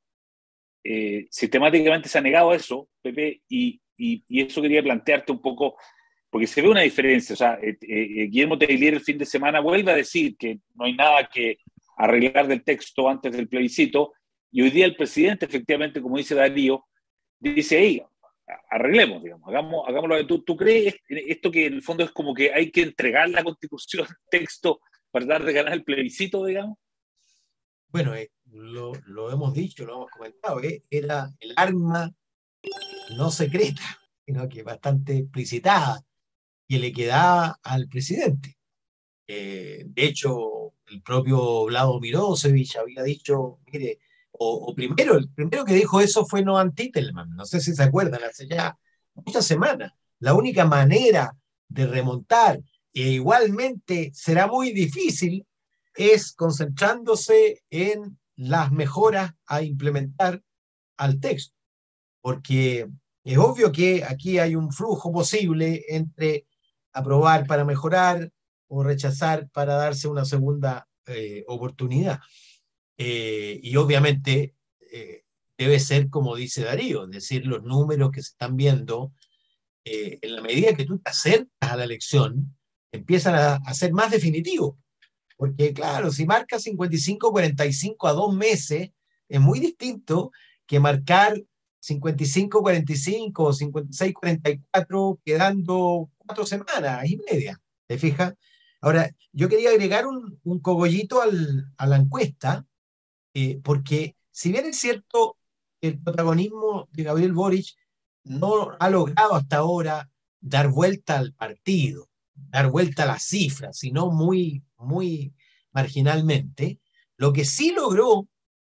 eh, 0.83 1.27
sistemáticamente 1.29 2.07
se 2.07 2.17
ha 2.17 2.21
negado 2.21 2.53
eso, 2.53 2.87
Pepe, 3.01 3.41
y, 3.49 3.81
y, 3.97 4.23
eso 4.29 4.61
quería 4.61 4.83
plantearte 4.83 5.31
un 5.31 5.41
poco, 5.41 5.77
porque 6.29 6.47
se 6.47 6.61
ve 6.61 6.69
una 6.69 6.81
diferencia. 6.81 7.33
O 7.33 7.37
sea, 7.37 7.59
eh, 7.61 7.77
eh, 7.81 8.27
Guillermo 8.29 8.57
Teglier 8.57 8.95
el 8.95 9.01
fin 9.01 9.17
de 9.17 9.25
semana 9.25 9.59
vuelve 9.59 9.91
a 9.91 9.95
decir 9.95 10.35
que 10.37 10.59
no 10.75 10.85
hay 10.85 10.93
nada 10.93 11.29
que 11.31 11.57
arreglar 11.97 12.47
del 12.47 12.63
texto 12.63 13.09
antes 13.09 13.31
del 13.31 13.47
plebiscito, 13.47 14.13
y 14.51 14.61
hoy 14.61 14.69
día 14.69 14.85
el 14.85 14.95
presidente, 14.95 15.45
efectivamente, 15.45 16.01
como 16.01 16.17
dice 16.17 16.35
Darío, 16.35 16.85
dice, 17.39 17.79
hey, 17.79 18.03
arreglemos, 18.69 19.23
digamos, 19.23 19.47
hagamos, 19.47 19.87
hagámoslo. 19.87 20.25
¿Tú, 20.25 20.43
¿Tú 20.43 20.55
crees 20.55 20.95
esto 21.09 21.51
que 21.51 21.65
en 21.65 21.73
el 21.73 21.81
fondo 21.81 22.03
es 22.03 22.11
como 22.11 22.33
que 22.33 22.53
hay 22.53 22.71
que 22.71 22.83
entregar 22.83 23.29
la 23.29 23.43
constitución, 23.43 24.07
texto, 24.29 24.79
para 25.11 25.25
dar 25.25 25.43
de 25.43 25.53
ganar 25.53 25.73
el 25.73 25.83
plebiscito, 25.83 26.45
digamos? 26.45 26.77
Bueno, 27.89 28.15
eh, 28.15 28.31
lo, 28.51 28.93
lo, 29.05 29.31
hemos 29.31 29.53
dicho, 29.53 29.85
lo 29.85 29.95
hemos 29.95 30.11
comentado, 30.11 30.61
eh, 30.61 30.83
era 30.89 31.29
el 31.39 31.53
arma 31.55 32.11
no 33.15 33.31
secreta, 33.31 33.81
sino 34.25 34.47
que 34.49 34.63
bastante 34.63 35.17
explicitada, 35.17 36.01
que 36.67 36.79
le 36.79 36.91
quedaba 36.91 37.59
al 37.63 37.87
presidente. 37.87 38.57
Eh, 39.27 39.83
de 39.85 40.05
hecho, 40.05 40.73
el 40.87 41.01
propio 41.01 41.65
Vlado 41.65 41.99
Mirosevich 41.99 42.77
había 42.77 43.03
dicho, 43.03 43.59
mire, 43.71 43.99
o, 44.39 44.73
primero, 44.75 45.17
el 45.17 45.29
primero 45.29 45.65
que 45.65 45.73
dijo 45.73 45.99
eso 45.99 46.25
fue 46.25 46.43
Noam 46.43 46.73
Titelman, 46.73 47.35
no 47.35 47.45
sé 47.45 47.59
si 47.59 47.73
se 47.73 47.83
acuerdan, 47.83 48.23
hace 48.23 48.47
ya 48.47 48.77
muchas 49.15 49.45
semanas. 49.45 49.91
La 50.19 50.33
única 50.33 50.65
manera 50.65 51.35
de 51.67 51.87
remontar, 51.87 52.59
e 52.93 53.01
igualmente 53.11 54.11
será 54.13 54.47
muy 54.47 54.71
difícil, 54.71 55.45
es 55.95 56.33
concentrándose 56.33 57.63
en 57.69 58.17
las 58.35 58.71
mejoras 58.71 59.31
a 59.47 59.63
implementar 59.63 60.41
al 60.97 61.19
texto, 61.19 61.55
porque 62.21 62.87
es 63.23 63.37
obvio 63.37 63.71
que 63.71 64.03
aquí 64.03 64.39
hay 64.39 64.55
un 64.55 64.71
flujo 64.71 65.11
posible 65.11 65.83
entre 65.89 66.45
aprobar 66.97 67.45
para 67.45 67.63
mejorar 67.63 68.31
o 68.67 68.83
rechazar 68.83 69.49
para 69.49 69.75
darse 69.75 70.07
una 70.07 70.25
segunda 70.25 70.87
eh, 71.05 71.43
oportunidad. 71.47 72.19
Eh, 72.97 73.59
y 73.61 73.75
obviamente 73.75 74.55
eh, 74.91 75.23
debe 75.57 75.79
ser 75.79 76.09
como 76.09 76.35
dice 76.35 76.63
Darío, 76.63 77.05
es 77.05 77.11
decir, 77.11 77.45
los 77.45 77.63
números 77.63 78.11
que 78.11 78.21
se 78.21 78.31
están 78.31 78.57
viendo, 78.57 79.13
en 79.89 80.35
la 80.35 80.41
medida 80.41 80.73
que 80.73 80.83
tú 80.83 80.99
te 80.99 81.09
acercas 81.09 81.47
a 81.71 81.77
la 81.77 81.85
elección, 81.85 82.57
empiezan 82.91 83.35
a, 83.35 83.73
ser 83.73 83.93
más 83.93 84.11
definitivos. 84.11 84.75
Porque 85.37 85.71
claro, 85.71 86.11
si 86.11 86.25
marcas 86.25 86.65
55-45 86.65 88.09
a 88.09 88.11
dos 88.11 88.35
meses, 88.35 88.89
es 89.29 89.39
muy 89.39 89.61
distinto 89.61 90.31
que 90.65 90.81
marcar 90.81 91.41
55-45 91.81 93.31
o 93.37 93.53
56-44 93.53 95.19
quedando 95.23 96.09
cuatro 96.27 96.45
semanas 96.45 97.05
y 97.05 97.17
media. 97.17 97.59
¿Te 97.87 97.97
fijas? 97.97 98.35
Ahora, 98.81 99.09
yo 99.31 99.49
quería 99.49 99.69
agregar 99.69 100.05
un, 100.05 100.39
un 100.43 100.59
cogollito 100.59 101.21
al, 101.21 101.71
a 101.77 101.87
la 101.87 101.95
encuesta, 101.95 102.65
eh, 103.33 103.59
porque 103.63 104.15
si 104.31 104.51
bien 104.51 104.65
es 104.65 104.77
cierto, 104.77 105.37
el 105.81 105.99
protagonismo 105.99 106.87
de 106.91 107.03
Gabriel 107.03 107.33
Boric 107.33 107.75
no 108.23 108.75
ha 108.79 108.89
logrado 108.89 109.35
hasta 109.35 109.57
ahora 109.57 110.09
dar 110.39 110.69
vuelta 110.69 111.17
al 111.17 111.33
partido, 111.33 112.09
dar 112.33 112.69
vuelta 112.69 113.03
a 113.03 113.07
las 113.07 113.23
cifras, 113.23 113.77
sino 113.77 114.11
muy, 114.11 114.63
muy 114.77 115.33
marginalmente, 115.71 116.79
lo 117.17 117.33
que 117.33 117.45
sí 117.45 117.71
logró 117.71 118.27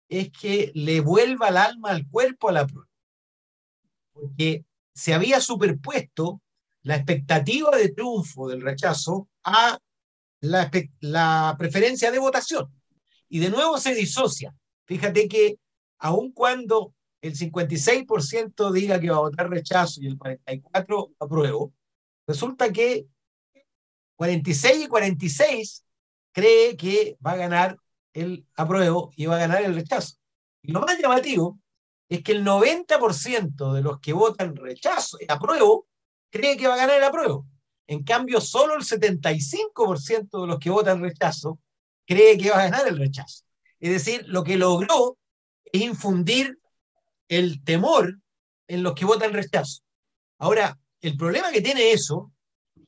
es 0.09 0.31
que 0.31 0.71
le 0.75 1.01
vuelva 1.01 1.49
el 1.49 1.57
alma 1.57 1.91
al 1.91 2.09
cuerpo 2.09 2.49
a 2.49 2.53
la 2.53 2.67
prueba. 2.67 2.89
Porque 4.13 4.65
se 4.95 5.15
había 5.15 5.41
superpuesto 5.41 6.41
la 6.85 6.97
expectativa 6.97 7.77
de 7.77 7.89
triunfo 7.89 8.49
del 8.49 8.61
rechazo 8.61 9.29
a 9.43 9.79
la, 10.41 11.57
preferencia 11.59 12.11
de 12.11 12.19
votación 12.19 12.71
y 13.29 13.39
de 13.41 13.51
nuevo 13.51 13.79
se 13.79 13.95
disocia. 13.95 14.55
Fíjate 14.85 15.27
que 15.27 15.59
aun 15.99 16.33
cuando 16.33 16.95
el 17.23 17.35
56% 17.35 18.71
diga 18.71 19.01
que 19.01 19.11
va 19.11 19.17
a 19.17 19.21
votar 19.21 19.49
rechazo 19.49 20.01
y 20.03 20.07
el 20.07 20.19
44% 20.19 21.15
apruebo, 21.19 21.73
resulta 22.27 22.71
que 22.71 23.07
46 24.17 24.85
y 24.85 24.87
46 24.87 25.85
cree 26.33 26.77
que 26.77 27.17
va 27.27 27.33
a 27.33 27.37
ganar 27.37 27.79
el 28.13 28.47
apruebo 28.57 29.11
y 29.17 29.25
va 29.25 29.37
a 29.37 29.41
ganar 29.41 29.63
el 29.63 29.75
rechazo. 29.75 30.17
Y 30.61 30.71
lo 30.73 30.81
más 30.81 30.99
llamativo 30.99 31.59
es 32.11 32.23
que 32.23 32.33
el 32.33 32.45
90% 32.45 33.73
de 33.73 33.81
los 33.83 34.01
que 34.01 34.13
votan 34.13 34.55
rechazo 34.55 35.17
y 35.19 35.25
apruebo 35.33 35.87
cree 36.31 36.57
que 36.57 36.67
va 36.67 36.75
a 36.75 36.79
ganar 36.79 36.97
el 36.97 37.05
apruebo. 37.05 37.47
En 37.87 38.03
cambio, 38.03 38.41
solo 38.41 38.75
el 38.75 38.83
75% 38.83 40.41
de 40.41 40.47
los 40.47 40.59
que 40.59 40.71
votan 40.71 41.03
rechazo 41.03 41.59
cree 42.07 42.39
que 42.39 42.51
va 42.51 42.57
a 42.57 42.71
ganar 42.71 42.89
el 42.89 42.99
rechazo. 42.99 43.45
Es 43.81 43.91
decir, 43.91 44.25
lo 44.27 44.45
que 44.45 44.57
logró 44.57 45.19
es 45.65 45.83
infundir 45.83 46.59
el 47.29 47.63
temor 47.65 48.19
en 48.69 48.83
los 48.83 48.95
que 48.95 49.05
votan 49.05 49.33
rechazo. 49.33 49.83
Ahora, 50.39 50.79
el 51.01 51.17
problema 51.17 51.53
que 51.53 51.61
tiene 51.61 51.93
eso 51.93 52.33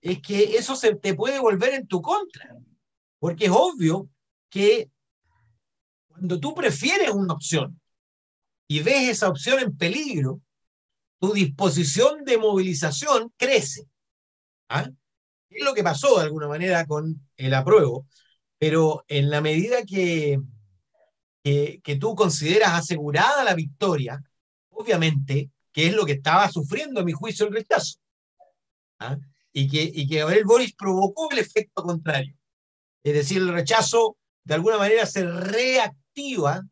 es 0.01 0.21
que 0.23 0.57
eso 0.57 0.77
se 0.77 0.95
te 0.95 1.15
puede 1.15 1.39
volver 1.39 1.75
en 1.75 1.87
tu 1.87 2.01
contra, 2.01 2.57
porque 3.19 3.47
es 3.47 3.53
obvio 3.53 4.09
que 4.49 4.91
cuando 6.07 6.41
tú 6.41 6.55
prefieres 6.55 7.11
una 7.11 7.35
opción 7.35 7.81
y 8.69 8.83
ves 8.83 9.09
esa 9.11 9.29
opción 9.29 9.61
en 9.61 9.77
peligro, 9.77 10.41
tu 11.19 11.33
disposición 11.33 12.25
de 12.25 12.39
movilización 12.39 13.33
crece. 13.37 13.89
¿Ah? 14.69 14.89
Es 15.49 15.65
lo 15.65 15.75
que 15.75 15.83
pasó 15.83 16.17
de 16.17 16.25
alguna 16.25 16.49
manera 16.49 16.87
con 16.87 17.29
el 17.37 17.55
apruebo, 17.55 18.07
pero 18.59 19.05
en 19.09 19.31
la 19.31 19.41
medida 19.41 19.85
que, 19.85 20.41
que, 21.43 21.97
tú 22.01 22.15
consideras 22.15 22.73
asegurada 22.73 23.45
la 23.45 23.55
victoria, 23.55 24.23
obviamente, 24.71 25.51
que 25.73 25.87
es 25.87 25.95
lo 25.95 26.05
que 26.05 26.13
estaba 26.13 26.51
sufriendo, 26.51 27.01
a 27.01 27.05
mi 27.05 27.13
juicio, 27.13 27.47
el 27.47 27.55
rechazo. 27.55 27.99
¿ah? 28.99 29.17
Y, 29.53 29.69
que, 29.69 29.83
y 29.83 30.09
que 30.09 30.19
Gabriel 30.19 30.45
Boris 30.45 30.75
provocó 30.75 31.31
el 31.31 31.39
efecto 31.39 31.83
contrario. 31.83 32.35
Es 33.03 33.15
decir, 33.15 33.39
el 33.39 33.53
rechazo 33.53 34.17
de 34.45 34.55
alguna 34.55 34.79
manera 34.79 35.07
se 35.07 35.25
reactiva 35.25 36.63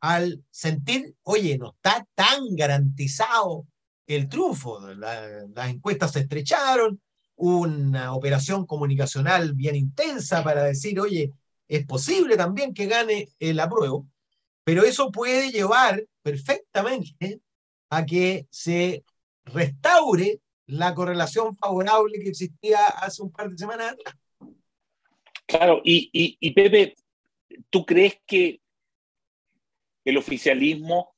al 0.00 0.44
sentir, 0.50 1.14
oye, 1.22 1.58
no 1.58 1.70
está 1.70 2.06
tan 2.14 2.54
garantizado 2.56 3.66
el 4.08 4.28
triunfo. 4.28 4.80
las 4.94 5.68
encuestas 5.68 6.12
se 6.12 6.20
estrecharon, 6.20 7.00
una 7.36 8.14
operación 8.14 8.66
comunicacional 8.66 9.54
bien 9.54 9.76
intensa 9.76 10.42
para 10.42 10.64
decir, 10.64 10.98
oye, 10.98 11.32
es 11.68 11.86
posible 11.86 12.36
también 12.36 12.74
que 12.74 12.86
gane 12.86 13.28
el 13.38 13.60
apruebo, 13.60 14.08
pero 14.64 14.82
eso 14.82 15.12
puede 15.12 15.52
llevar 15.52 16.04
perfectamente 16.22 17.40
a 17.90 18.04
que 18.04 18.46
se 18.50 19.04
restaure 19.44 20.40
la 20.66 20.94
correlación 20.94 21.56
favorable 21.56 22.18
que 22.18 22.30
existía 22.30 22.86
hace 22.86 23.22
un 23.22 23.30
par 23.30 23.50
de 23.50 23.58
semanas 23.58 23.92
atrás. 23.92 24.16
Claro, 25.46 25.80
y, 25.84 26.10
y, 26.12 26.50
Pepe, 26.52 26.94
¿tú 27.70 27.86
crees 27.86 28.18
que 28.26 28.60
el 30.04 30.18
oficialismo 30.18 31.14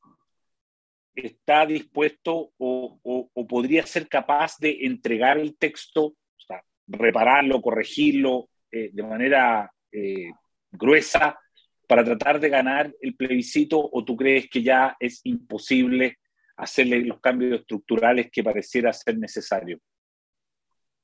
está 1.27 1.67
dispuesto 1.67 2.53
o, 2.59 3.31
podría 3.49 3.87
ser 3.87 4.09
capaz 4.09 4.59
de 4.59 4.79
entregar 4.83 5.39
el 5.39 5.57
texto, 5.57 6.05
o 6.05 6.41
sea, 6.47 6.63
repararlo, 6.87 7.61
corregirlo 7.61 8.49
eh, 8.71 8.91
de 8.93 9.03
manera 9.03 9.73
eh, 9.91 10.31
gruesa 10.71 11.39
para 11.87 12.05
tratar 12.05 12.39
de 12.39 12.49
ganar 12.49 12.95
el 13.01 13.17
plebiscito 13.17 13.81
o 13.93 14.05
tú 14.05 14.17
crees 14.17 14.49
que 14.49 14.63
ya 14.63 14.97
es 15.01 15.21
imposible 15.25 16.19
hacerle 16.57 17.01
los 17.01 17.21
cambios 17.21 17.61
estructurales 17.61 18.31
que 18.31 18.45
pareciera 18.45 18.93
ser 18.93 19.19
necesario? 19.19 19.81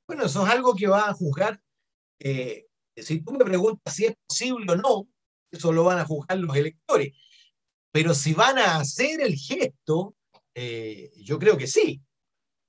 Bueno, 0.07 0.25
eso 0.25 0.45
es 0.45 0.53
algo 0.53 0.75
que 0.75 0.87
va 0.87 1.09
a 1.09 1.13
juzgar. 1.13 1.59
Eh, 2.19 2.67
si 2.95 3.21
tú 3.21 3.33
me 3.33 3.43
preguntas 3.43 3.93
si 3.93 4.05
es 4.05 4.15
posible 4.25 4.71
o 4.71 4.75
no, 4.75 5.07
eso 5.51 5.71
lo 5.71 5.83
van 5.83 5.99
a 5.99 6.05
juzgar 6.05 6.37
los 6.37 6.55
electores. 6.55 7.13
Pero 7.97 8.13
si 8.13 8.35
van 8.35 8.59
a 8.59 8.77
hacer 8.77 9.21
el 9.21 9.35
gesto, 9.35 10.15
eh, 10.53 11.09
yo 11.15 11.39
creo 11.39 11.57
que 11.57 11.65
sí. 11.65 11.99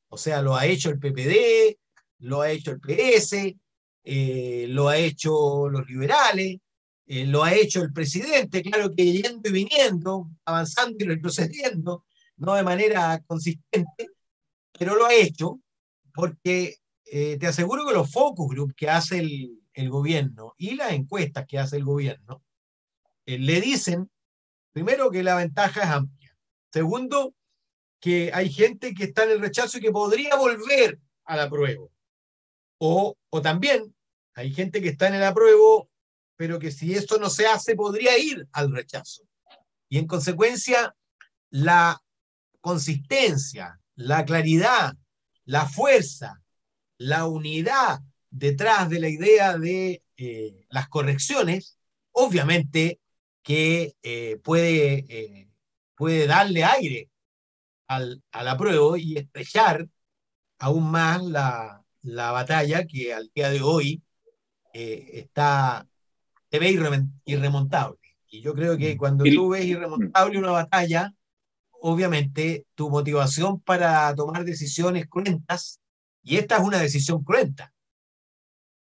O 0.09 0.17
sea, 0.17 0.41
lo 0.41 0.57
ha 0.57 0.65
hecho 0.65 0.89
el 0.89 0.99
PPD, 0.99 1.77
lo 2.21 2.41
ha 2.41 2.51
hecho 2.51 2.71
el 2.71 2.81
PS, 2.81 3.55
eh, 4.05 4.67
lo 4.71 4.89
ha 4.89 4.97
hecho 4.97 5.69
los 5.69 5.87
liberales, 5.87 6.57
eh, 7.05 7.27
lo 7.27 7.45
ha 7.45 7.53
hecho 7.53 7.83
el 7.83 7.93
presidente, 7.93 8.63
claro 8.63 8.91
que 8.97 9.05
yendo 9.05 9.51
y 9.51 9.53
viniendo, 9.53 10.31
avanzando 10.47 10.97
y 10.99 11.09
retrocediendo, 11.09 12.07
no 12.39 12.55
de 12.55 12.63
manera 12.63 13.23
consistente, 13.27 14.09
pero 14.79 14.97
lo 14.97 15.05
ha 15.05 15.15
hecho 15.15 15.61
porque 16.15 16.77
te 17.05 17.47
aseguro 17.47 17.87
que 17.87 17.93
los 17.93 18.11
focus 18.11 18.49
group 18.49 18.75
que 18.75 18.89
hace 18.89 19.19
el, 19.19 19.61
el 19.75 19.91
gobierno 19.91 20.55
y 20.57 20.75
las 20.75 20.93
encuestas 20.93 21.45
que 21.47 21.59
hace 21.59 21.77
el 21.77 21.85
gobierno 21.85 22.43
le 23.27 23.61
dicen, 23.61 24.11
primero, 24.73 25.11
que 25.11 25.23
la 25.23 25.37
ventaja 25.37 25.83
es 25.83 25.89
amplia. 25.89 26.37
Segundo, 26.73 27.35
que 28.01 28.31
hay 28.33 28.51
gente 28.51 28.95
que 28.95 29.05
está 29.05 29.25
en 29.25 29.33
el 29.33 29.41
rechazo 29.41 29.79
y 29.79 29.81
que 29.81 29.91
podría 29.91 30.37
volver 30.37 30.99
al 31.25 31.41
apruebo. 31.41 31.91
O, 32.79 33.17
o 33.31 33.43
también 33.43 33.95
hay 34.35 34.53
gente 34.53 34.81
que 34.81 34.89
está 34.89 35.09
en 35.09 35.15
el 35.15 35.25
apruebo, 35.25 35.91
pero 36.37 36.59
que 36.59 36.71
si 36.71 36.95
esto 36.95 37.19
no 37.19 37.29
se 37.29 37.47
hace, 37.47 37.75
podría 37.75 38.17
ir 38.19 38.47
al 38.53 38.73
rechazo. 38.73 39.25
Y 39.89 39.99
en 39.99 40.07
consecuencia, 40.07 40.95
la 41.51 42.01
consistencia, 42.61 43.81
la 43.97 44.25
claridad, 44.25 44.95
la 45.45 45.67
fuerza, 45.67 46.43
la 46.99 47.27
unidad 47.27 48.01
detrás 48.31 48.89
de 48.91 49.01
la 49.01 49.09
idea 49.09 49.57
de 49.57 50.03
eh, 50.17 50.67
las 50.69 50.89
correcciones, 50.89 51.79
obviamente 52.13 53.01
que 53.49 53.95
eh, 54.03 54.39
puede, 54.45 55.07
eh, 55.09 55.49
puede 55.97 56.27
darle 56.27 56.65
aire 56.65 57.11
al, 57.87 58.23
al 58.31 58.47
apruebo 58.49 58.99
y 58.99 59.17
estrechar 59.17 59.89
aún 60.59 60.91
más 60.91 61.23
la, 61.23 61.83
la 62.03 62.31
batalla 62.31 62.87
que 62.87 63.15
al 63.15 63.31
día 63.35 63.49
de 63.49 63.63
hoy 63.63 64.03
está, 64.75 65.89
se 66.51 66.59
ve 66.59 66.77
irremontable. 67.25 67.99
Y 68.29 68.43
yo 68.43 68.53
creo 68.53 68.77
que 68.77 68.95
mm. 68.95 68.99
cuando 68.99 69.25
tú 69.25 69.49
ves 69.49 69.65
irremontable 69.65 70.39
una 70.39 70.51
batalla, 70.51 71.15
obviamente 71.81 72.67
tu 72.75 72.91
motivación 72.91 73.63
para 73.63 74.15
tomar 74.15 74.45
decisiones 74.45 75.07
cruentas, 75.09 75.81
y 76.23 76.37
esta 76.37 76.57
es 76.59 76.63
una 76.65 76.81
decisión 76.81 77.25
cruenta, 77.25 77.73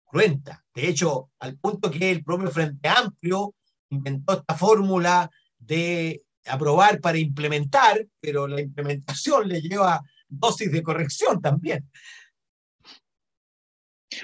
cruenta. 0.04 0.64
De 0.73 0.88
hecho, 0.88 1.32
al 1.40 1.58
punto 1.58 1.90
que 1.90 2.12
el 2.12 2.23
propio 2.23 2.52
Frente 2.52 2.88
Amplio 2.88 3.52
inventó 3.91 4.35
esta 4.35 4.55
fórmula 4.55 5.31
de 5.59 6.23
aprobar 6.47 7.00
para 7.00 7.19
implementar, 7.19 8.07
pero 8.21 8.47
la 8.47 8.61
implementación 8.61 9.49
le 9.49 9.61
lleva 9.61 10.03
dosis 10.29 10.71
de 10.71 10.83
corrección 10.83 11.41
también. 11.41 11.88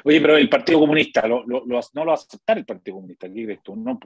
Oye, 0.05 0.21
pero 0.21 0.37
el 0.37 0.49
Partido 0.49 0.81
Comunista, 0.81 1.27
¿lo, 1.27 1.45
no 1.47 1.65
lo 1.67 2.07
va 2.07 2.13
a 2.13 2.15
aceptar 2.15 2.59
el 2.59 2.65
Partido 2.67 2.97
Comunista? 2.97 3.29
¿Qué 3.29 3.45
crees 3.45 3.63
tú? 3.63 3.77
No, 3.77 3.99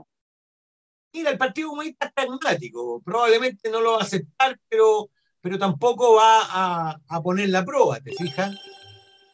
Mira, 1.13 1.31
el 1.31 1.39
Partido 1.39 1.69
Comunista 1.69 2.07
es 2.07 2.13
pragmático, 2.13 3.01
probablemente 3.05 3.71
no 3.71 3.81
lo 3.81 3.93
va 3.93 3.99
a 3.99 4.03
aceptar, 4.03 4.59
pero, 4.69 5.11
pero 5.41 5.59
tampoco 5.59 6.17
va 6.17 6.41
a, 6.43 7.01
a 7.09 7.23
poner 7.23 7.51
la 7.51 7.65
prueba, 7.65 8.01
¿te 8.01 8.13
fijas? 8.13 8.53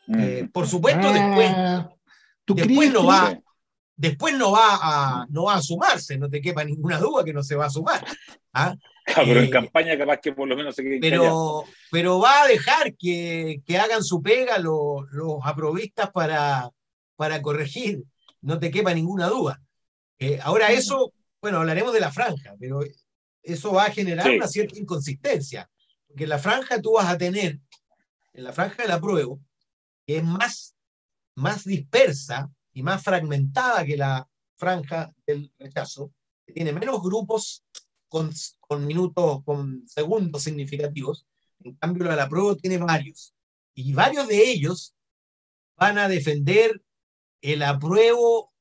Mm. 0.06 0.20
Eh, 0.20 0.50
por 0.52 0.66
supuesto, 0.66 1.08
ah, 1.08 1.88
después, 2.46 2.66
después 2.66 2.92
no 2.92 3.06
va, 3.06 3.38
después 4.00 4.34
no 4.36 4.52
va 4.52 4.78
a 4.80 5.26
no 5.28 5.44
va 5.44 5.54
a 5.56 5.62
sumarse, 5.62 6.16
no 6.16 6.30
te 6.30 6.40
quepa 6.40 6.64
ninguna 6.64 6.98
duda 6.98 7.24
que 7.24 7.32
no 7.32 7.42
se 7.42 7.56
va 7.56 7.66
a 7.66 7.70
sumar. 7.70 8.04
¿ah? 8.52 8.74
pero 9.14 9.40
en 9.40 9.46
eh, 9.46 9.50
campaña 9.50 9.98
capaz 9.98 10.18
que 10.18 10.32
por 10.32 10.48
lo 10.48 10.56
menos 10.56 10.74
se 10.74 10.82
quede 10.82 10.98
pero, 11.00 11.64
pero 11.90 12.18
va 12.18 12.42
a 12.42 12.48
dejar 12.48 12.94
que, 12.96 13.62
que 13.66 13.78
hagan 13.78 14.02
su 14.02 14.22
pega 14.22 14.58
los, 14.58 15.10
los 15.10 15.38
aprovistas 15.44 16.10
para, 16.10 16.70
para 17.16 17.42
corregir, 17.42 18.02
no 18.40 18.58
te 18.58 18.70
quepa 18.70 18.94
ninguna 18.94 19.28
duda. 19.28 19.60
Eh, 20.18 20.38
ahora 20.42 20.70
eso 20.70 21.12
bueno, 21.40 21.58
hablaremos 21.58 21.92
de 21.92 22.00
la 22.00 22.12
franja, 22.12 22.54
pero 22.58 22.80
eso 23.42 23.72
va 23.72 23.86
a 23.86 23.90
generar 23.90 24.30
una 24.30 24.46
cierta 24.46 24.78
inconsistencia, 24.78 25.70
porque 26.06 26.24
en 26.24 26.30
la 26.30 26.38
franja 26.38 26.80
tú 26.80 26.92
vas 26.92 27.08
a 27.08 27.16
tener, 27.16 27.58
en 28.34 28.44
la 28.44 28.52
franja 28.52 28.82
del 28.82 28.92
apruebo, 28.92 29.40
que 30.06 30.18
es 30.18 30.24
más, 30.24 30.74
más 31.34 31.64
dispersa 31.64 32.50
y 32.72 32.82
más 32.82 33.02
fragmentada 33.02 33.84
que 33.84 33.96
la 33.96 34.26
franja 34.56 35.12
del 35.26 35.52
rechazo, 35.58 36.12
que 36.46 36.52
tiene 36.52 36.72
menos 36.72 37.02
grupos 37.02 37.64
con, 38.08 38.30
con 38.60 38.86
minutos, 38.86 39.42
con 39.44 39.86
segundos 39.86 40.42
significativos, 40.42 41.26
en 41.62 41.74
cambio 41.76 42.04
la 42.04 42.10
del 42.10 42.20
apruebo 42.20 42.56
tiene 42.56 42.78
varios, 42.78 43.34
y 43.74 43.92
varios 43.92 44.28
de 44.28 44.50
ellos 44.50 44.94
van 45.76 45.98
a 45.98 46.08
defender 46.08 46.82
el 47.40 47.62
apruebo 47.62 48.52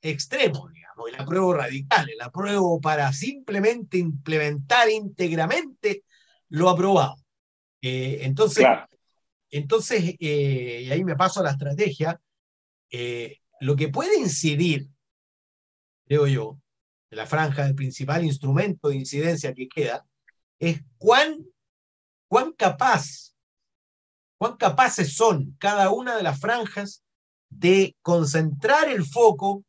extremo, 0.00 0.68
el 1.08 1.14
apruebo 1.14 1.54
radical, 1.54 2.08
el 2.10 2.20
apruebo 2.20 2.80
para 2.80 3.12
simplemente 3.12 3.98
implementar 3.98 4.88
íntegramente 4.90 6.04
lo 6.48 6.68
aprobado. 6.68 7.16
Eh, 7.82 8.20
entonces, 8.22 8.66
entonces 9.50 10.16
eh, 10.20 10.82
y 10.86 10.90
ahí 10.90 11.04
me 11.04 11.16
paso 11.16 11.40
a 11.40 11.44
la 11.44 11.50
estrategia, 11.52 12.20
eh, 12.90 13.38
lo 13.60 13.76
que 13.76 13.88
puede 13.88 14.18
incidir, 14.18 14.88
creo 16.06 16.26
yo, 16.26 16.58
de 17.10 17.16
la 17.16 17.26
franja 17.26 17.64
del 17.64 17.74
principal 17.74 18.24
instrumento 18.24 18.88
de 18.88 18.96
incidencia 18.96 19.54
que 19.54 19.68
queda, 19.68 20.06
es 20.58 20.82
cuán, 20.98 21.46
cuán 22.28 22.52
capaz, 22.52 23.34
cuán 24.38 24.56
capaces 24.56 25.14
son 25.14 25.56
cada 25.58 25.90
una 25.90 26.16
de 26.16 26.22
las 26.22 26.40
franjas 26.40 27.04
de 27.50 27.96
concentrar 28.02 28.88
el 28.88 29.04
foco 29.04 29.64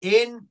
en 0.00 0.50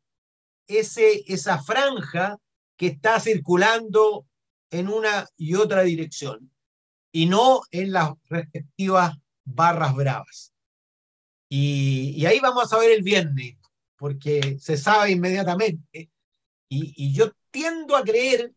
ese, 0.68 1.24
esa 1.28 1.62
franja 1.62 2.38
que 2.76 2.88
está 2.88 3.20
circulando 3.20 4.26
en 4.72 4.90
una 4.90 5.28
y 5.38 5.56
otra 5.56 5.84
dirección 5.84 6.52
y 7.12 7.28
no 7.28 7.62
en 7.72 7.94
las 7.94 8.12
respectivas 8.26 9.16
barras 9.46 9.94
bravas. 9.94 10.53
Y, 11.56 12.26
ahí 12.26 12.40
vamos 12.40 12.74
a 12.74 12.80
ver 12.80 12.90
el 12.90 13.04
viernes, 13.04 13.58
porque 13.96 14.58
se 14.60 14.76
sabe 14.76 15.12
inmediatamente. 15.12 16.10
Y, 16.68 17.14
yo 17.14 17.32
tiendo 17.52 17.96
a 17.96 18.04
creer 18.04 18.54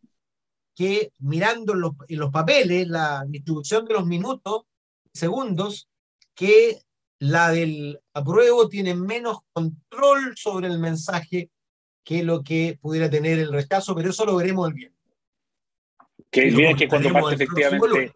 que 0.74 1.12
mirando 1.18 1.74
en 1.74 1.80
los, 1.80 1.92
en 2.09 2.18
los 2.18 2.30
papeles, 2.30 2.88
la 2.88 3.22
distribución 3.28 3.85
de 3.85 3.92
los 3.92 4.06
minutos, 4.06 4.62
segundos, 5.12 5.90
que 6.35 6.80
la 7.18 7.50
del 7.50 8.00
apruebo 8.14 8.66
tiene 8.66 8.94
menos 8.94 9.40
control 9.52 10.35
sobre 10.35 10.68
el 10.68 10.78
mensaje 10.78 11.50
que 12.02 12.22
lo 12.22 12.42
que 12.42 12.78
pudiera 12.80 13.11
tener 13.11 13.38
el 13.38 13.52
rechazo, 13.52 13.94
pero 13.94 14.09
eso 14.09 14.24
lo 14.24 14.37
veremos 14.37 14.68
el 14.68 14.74
viernes. 14.74 15.00
Que 16.30 16.48
el 16.48 16.56
viernes 16.56 16.78
que 16.78 16.88
cuando 16.88 17.12
parte 17.12 17.35
efectivamente, 17.35 18.14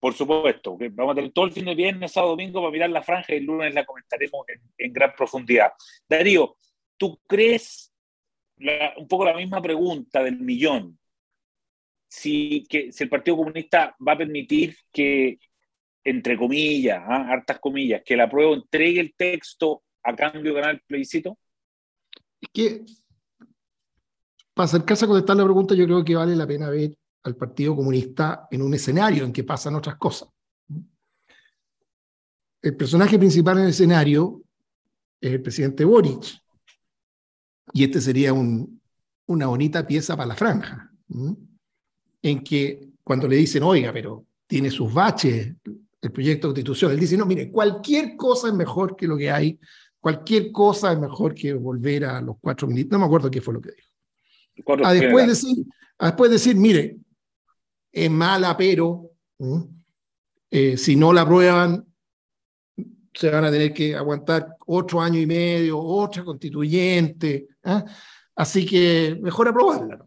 por 0.00 0.14
supuesto, 0.14 0.78
que 0.78 0.88
vamos 0.90 1.12
a 1.12 1.16
tener 1.16 1.32
todo 1.32 1.46
el 1.46 1.52
fin 1.52 1.64
de 1.64 1.74
viernes, 1.74 2.12
sábado, 2.12 2.32
domingo 2.32 2.60
para 2.60 2.72
mirar 2.72 2.90
la 2.90 3.02
franja 3.02 3.34
y 3.34 3.38
el 3.38 3.44
lunes 3.44 3.74
la 3.74 3.84
comentaremos 3.84 4.46
en, 4.76 4.92
gran 4.92 5.12
profundidad. 5.16 5.72
Darío, 6.08 6.56
¿tú 6.96 7.20
crees 7.26 7.92
un 8.96 9.08
poco 9.08 9.24
la 9.24 9.36
misma 9.36 9.60
pregunta 9.60 10.22
del 10.22 10.38
millón? 10.38 10.98
Si, 12.08 12.64
que, 12.68 12.92
si 12.92 13.04
el 13.04 13.10
Partido 13.10 13.36
Comunista 13.36 13.94
va 14.06 14.12
a 14.12 14.18
permitir 14.18 14.76
que, 14.92 15.38
entre 16.04 16.38
comillas, 16.38 17.02
¿ah? 17.04 17.26
hartas 17.30 17.58
comillas, 17.58 18.02
que 18.04 18.16
la 18.16 18.30
prueba 18.30 18.54
entregue 18.54 19.00
el 19.00 19.14
texto 19.14 19.82
a 20.02 20.14
cambio 20.14 20.54
de 20.54 20.60
ganar 20.60 20.74
el 20.76 20.80
plebiscito? 20.82 21.36
Es 22.40 22.48
que, 22.52 22.84
para 24.54 24.64
acercarse 24.64 25.04
a 25.04 25.08
contestar 25.08 25.36
la 25.36 25.44
pregunta, 25.44 25.74
yo 25.74 25.84
creo 25.84 26.04
que 26.04 26.14
vale 26.14 26.36
la 26.36 26.46
pena 26.46 26.70
ver 26.70 26.96
al 27.22 27.36
Partido 27.36 27.76
Comunista 27.76 28.48
en 28.50 28.62
un 28.62 28.74
escenario 28.74 29.24
en 29.24 29.32
que 29.32 29.44
pasan 29.44 29.74
otras 29.74 29.96
cosas. 29.96 30.28
El 32.60 32.76
personaje 32.76 33.18
principal 33.18 33.58
en 33.58 33.64
el 33.64 33.70
escenario 33.70 34.42
es 35.20 35.32
el 35.32 35.42
presidente 35.42 35.84
Boric, 35.84 36.42
y 37.72 37.84
este 37.84 38.00
sería 38.00 38.32
una 38.32 39.46
bonita 39.46 39.86
pieza 39.86 40.16
para 40.16 40.28
la 40.28 40.34
franja, 40.34 40.90
en 42.22 42.42
que 42.42 42.88
cuando 43.04 43.28
le 43.28 43.36
dicen, 43.36 43.62
oiga, 43.62 43.92
pero 43.92 44.26
tiene 44.46 44.70
sus 44.70 44.92
baches 44.92 45.54
el 46.00 46.12
proyecto 46.12 46.48
de 46.48 46.54
constitución, 46.54 46.92
él 46.92 47.00
dice, 47.00 47.16
no, 47.16 47.26
mire, 47.26 47.50
cualquier 47.50 48.16
cosa 48.16 48.48
es 48.48 48.54
mejor 48.54 48.96
que 48.96 49.06
lo 49.06 49.16
que 49.16 49.30
hay 49.30 49.58
cualquier 50.00 50.52
cosa 50.52 50.92
es 50.92 50.98
mejor 50.98 51.34
que 51.34 51.52
volver 51.54 52.04
a 52.04 52.20
los 52.20 52.36
cuatro 52.40 52.66
ministros. 52.66 52.92
No 52.92 52.98
me 53.00 53.06
acuerdo 53.06 53.30
qué 53.30 53.40
fue 53.40 53.54
lo 53.54 53.60
que 53.60 53.70
dijo. 53.72 54.76
A 54.84 54.92
después, 54.92 55.26
decir, 55.26 55.66
después 55.98 56.30
decir, 56.30 56.56
mire, 56.56 56.96
es 58.04 58.10
mala, 58.10 58.56
pero 58.56 59.10
eh, 60.50 60.76
si 60.76 60.96
no 60.96 61.12
la 61.12 61.22
aprueban, 61.22 61.84
se 63.12 63.30
van 63.30 63.44
a 63.44 63.50
tener 63.50 63.72
que 63.72 63.96
aguantar 63.96 64.56
otro 64.66 65.00
año 65.00 65.18
y 65.18 65.26
medio, 65.26 65.78
otra 65.78 66.24
constituyente. 66.24 67.48
¿ah? 67.64 67.84
Así 68.36 68.64
que 68.64 69.18
mejor 69.20 69.48
aprobarla. 69.48 70.04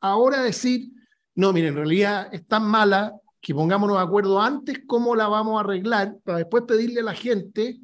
Ahora 0.00 0.42
decir, 0.42 0.90
no, 1.34 1.52
mire, 1.52 1.68
en 1.68 1.76
realidad 1.76 2.28
es 2.32 2.46
tan 2.46 2.64
mala 2.64 3.14
que 3.40 3.54
pongámonos 3.54 3.96
de 3.96 4.02
acuerdo 4.02 4.40
antes 4.40 4.82
cómo 4.86 5.16
la 5.16 5.28
vamos 5.28 5.56
a 5.56 5.64
arreglar 5.64 6.18
para 6.24 6.38
después 6.38 6.64
pedirle 6.64 7.00
a 7.00 7.04
la 7.04 7.14
gente 7.14 7.80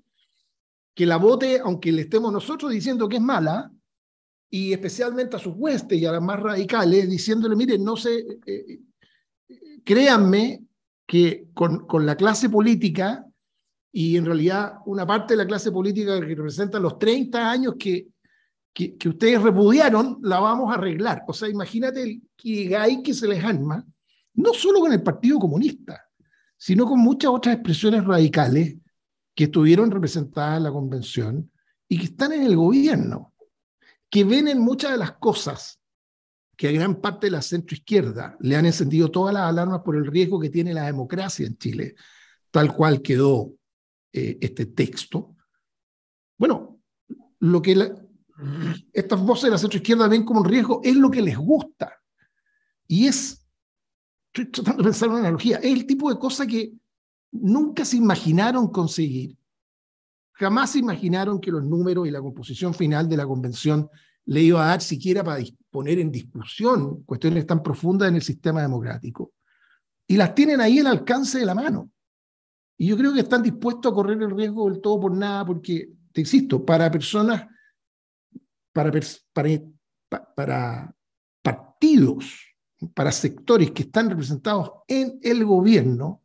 que 0.94 1.06
la 1.06 1.16
vote, 1.16 1.60
aunque 1.62 1.92
le 1.92 2.02
estemos 2.02 2.32
nosotros 2.32 2.70
diciendo 2.70 3.08
que 3.08 3.16
es 3.16 3.22
mala, 3.22 3.70
y 4.50 4.72
especialmente 4.72 5.36
a 5.36 5.38
sus 5.38 5.54
huestes 5.56 5.98
y 5.98 6.06
a 6.06 6.12
las 6.12 6.22
más 6.22 6.40
radicales, 6.40 7.08
diciéndole, 7.08 7.56
miren, 7.56 7.84
no 7.84 7.96
sé, 7.96 8.18
eh, 8.18 8.36
eh, 8.46 8.80
créanme 9.84 10.64
que 11.06 11.48
con, 11.54 11.86
con, 11.86 12.04
la 12.04 12.16
clase 12.16 12.48
política, 12.48 13.24
y 13.92 14.16
en 14.16 14.26
realidad 14.26 14.74
una 14.86 15.06
parte 15.06 15.34
de 15.34 15.38
la 15.38 15.46
clase 15.46 15.72
política 15.72 16.20
que 16.20 16.26
representa 16.26 16.78
los 16.78 16.98
30 16.98 17.50
años 17.50 17.74
que, 17.78 18.08
que, 18.76 19.08
ustedes 19.08 19.40
repudiaron, 19.40 20.18
la 20.20 20.38
vamos 20.38 20.70
a 20.70 20.74
arreglar. 20.74 21.22
O 21.26 21.32
sea, 21.32 21.48
imagínate 21.48 22.02
el 22.02 22.74
hay 22.76 23.02
que 23.02 23.14
se 23.14 23.26
les 23.26 23.42
arma, 23.42 23.84
no 24.34 24.52
solo 24.52 24.80
con 24.80 24.92
el 24.92 25.02
Partido 25.02 25.38
Comunista, 25.38 26.04
sino 26.58 26.84
con 26.84 27.00
muchas 27.00 27.30
otras 27.30 27.54
expresiones 27.54 28.04
radicales 28.04 28.76
que 29.34 29.44
estuvieron 29.44 29.90
representadas 29.90 30.58
en 30.58 30.64
la 30.64 30.72
convención 30.72 31.50
y 31.88 31.98
que 31.98 32.04
están 32.04 32.32
en 32.32 32.42
el 32.42 32.54
gobierno, 32.54 33.32
que 34.10 34.24
ven 34.24 34.48
en 34.48 34.60
muchas 34.60 34.92
de 34.92 34.98
las 34.98 35.12
cosas 35.12 35.80
que 36.56 36.68
a 36.68 36.72
gran 36.72 37.00
parte 37.00 37.26
de 37.26 37.32
la 37.32 37.42
centroizquierda 37.42 38.36
le 38.40 38.56
han 38.56 38.66
encendido 38.66 39.10
todas 39.10 39.34
las 39.34 39.44
alarmas 39.44 39.82
por 39.84 39.96
el 39.96 40.06
riesgo 40.06 40.40
que 40.40 40.48
tiene 40.48 40.72
la 40.72 40.86
democracia 40.86 41.46
en 41.46 41.56
Chile, 41.58 41.94
tal 42.50 42.74
cual 42.74 43.02
quedó 43.02 43.52
eh, 44.12 44.38
este 44.40 44.66
texto. 44.66 45.36
Bueno, 46.38 46.80
lo 47.40 47.60
que 47.60 47.92
estas 48.92 49.20
voces 49.20 49.44
de 49.44 49.50
la 49.50 49.58
centroizquierda 49.58 50.08
ven 50.08 50.24
como 50.24 50.40
un 50.40 50.48
riesgo 50.48 50.80
es 50.82 50.96
lo 50.96 51.10
que 51.10 51.22
les 51.22 51.36
gusta. 51.36 51.92
Y 52.88 53.06
es, 53.06 53.46
estoy 54.28 54.50
tratando 54.50 54.82
de 54.82 54.88
pensar 54.88 55.08
una 55.10 55.18
analogía, 55.18 55.58
es 55.58 55.72
el 55.72 55.86
tipo 55.86 56.08
de 56.08 56.18
cosa 56.18 56.46
que 56.46 56.72
nunca 57.32 57.84
se 57.84 57.98
imaginaron 57.98 58.68
conseguir. 58.68 59.36
Jamás 60.32 60.70
se 60.70 60.78
imaginaron 60.78 61.40
que 61.40 61.50
los 61.50 61.64
números 61.64 62.06
y 62.06 62.10
la 62.10 62.20
composición 62.20 62.72
final 62.72 63.08
de 63.08 63.16
la 63.16 63.26
convención 63.26 63.90
le 64.26 64.42
iba 64.42 64.64
a 64.64 64.68
dar 64.68 64.80
siquiera 64.80 65.22
para 65.22 65.42
poner 65.70 65.98
en 65.98 66.10
discusión 66.10 67.02
cuestiones 67.04 67.46
tan 67.46 67.62
profundas 67.62 68.08
en 68.08 68.16
el 68.16 68.22
sistema 68.22 68.62
democrático. 68.62 69.32
Y 70.06 70.16
las 70.16 70.34
tienen 70.34 70.60
ahí 70.60 70.78
al 70.78 70.88
alcance 70.88 71.38
de 71.38 71.46
la 71.46 71.54
mano. 71.54 71.90
Y 72.78 72.88
yo 72.88 72.96
creo 72.96 73.12
que 73.12 73.20
están 73.20 73.42
dispuestos 73.42 73.90
a 73.90 73.94
correr 73.94 74.20
el 74.22 74.36
riesgo 74.36 74.68
del 74.68 74.80
todo 74.80 75.00
por 75.00 75.16
nada, 75.16 75.46
porque, 75.46 75.90
te 76.12 76.20
insisto, 76.20 76.64
para 76.64 76.90
personas, 76.90 77.46
para, 78.72 78.92
para, 79.32 80.24
para 80.34 80.94
partidos, 81.42 82.54
para 82.94 83.12
sectores 83.12 83.70
que 83.70 83.84
están 83.84 84.10
representados 84.10 84.70
en 84.86 85.18
el 85.22 85.44
gobierno, 85.44 86.22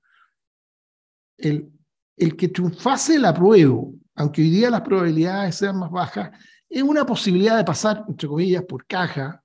el, 1.38 1.72
el 2.18 2.36
que 2.36 2.50
triunfase 2.50 3.16
el 3.16 3.26
apruebo, 3.26 3.94
aunque 4.16 4.42
hoy 4.42 4.50
día 4.50 4.70
las 4.70 4.82
probabilidades 4.82 5.56
sean 5.56 5.80
más 5.80 5.90
bajas, 5.90 6.32
es 6.71 6.84
una 6.84 7.05
posibilidad 7.05 7.57
de 7.57 7.65
pasar, 7.65 8.05
entre 8.07 8.29
comillas, 8.29 8.63
por 8.63 8.86
caja, 8.86 9.43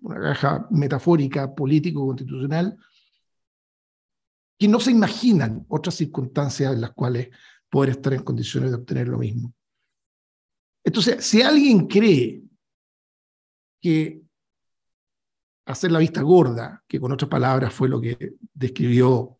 una 0.00 0.18
caja 0.20 0.66
metafórica, 0.70 1.54
político-constitucional, 1.54 2.78
que 4.58 4.68
no 4.68 4.80
se 4.80 4.90
imaginan 4.90 5.66
otras 5.68 5.96
circunstancias 5.96 6.72
en 6.72 6.80
las 6.80 6.92
cuales 6.92 7.28
poder 7.68 7.90
estar 7.90 8.14
en 8.14 8.22
condiciones 8.22 8.70
de 8.70 8.76
obtener 8.76 9.08
lo 9.08 9.18
mismo. 9.18 9.52
Entonces, 10.82 11.24
si 11.24 11.42
alguien 11.42 11.86
cree 11.86 12.42
que 13.80 14.22
hacer 15.66 15.92
la 15.92 15.98
vista 15.98 16.22
gorda, 16.22 16.82
que 16.88 16.98
con 16.98 17.12
otras 17.12 17.28
palabras 17.28 17.72
fue 17.72 17.88
lo 17.88 18.00
que 18.00 18.34
describió 18.54 19.38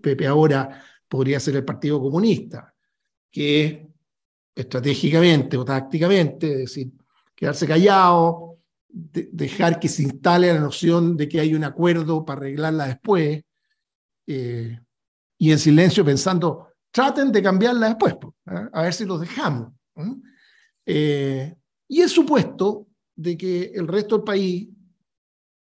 Pepe 0.00 0.26
ahora, 0.26 0.82
podría 1.08 1.40
ser 1.40 1.56
el 1.56 1.64
Partido 1.64 2.00
Comunista, 2.00 2.74
que 3.30 3.89
estratégicamente 4.60 5.56
o 5.56 5.64
tácticamente, 5.64 6.52
es 6.52 6.58
decir, 6.58 6.92
quedarse 7.34 7.66
callado, 7.66 8.58
dejar 8.88 9.78
que 9.78 9.88
se 9.88 10.02
instale 10.02 10.52
la 10.52 10.60
noción 10.60 11.16
de 11.16 11.28
que 11.28 11.40
hay 11.40 11.54
un 11.54 11.64
acuerdo 11.64 12.24
para 12.24 12.40
arreglarla 12.40 12.86
después, 12.86 13.42
eh, 14.26 14.78
y 15.38 15.50
en 15.50 15.58
silencio 15.58 16.04
pensando, 16.04 16.68
traten 16.90 17.32
de 17.32 17.42
cambiarla 17.42 17.88
después, 17.88 18.14
¿eh? 18.46 18.68
a 18.72 18.82
ver 18.82 18.92
si 18.92 19.04
los 19.04 19.20
dejamos. 19.20 19.72
¿eh? 20.86 21.54
y 21.88 22.00
es 22.00 22.10
supuesto 22.10 22.88
de 23.14 23.36
que 23.36 23.72
el 23.74 23.86
resto 23.86 24.16
del 24.16 24.24
país 24.24 24.68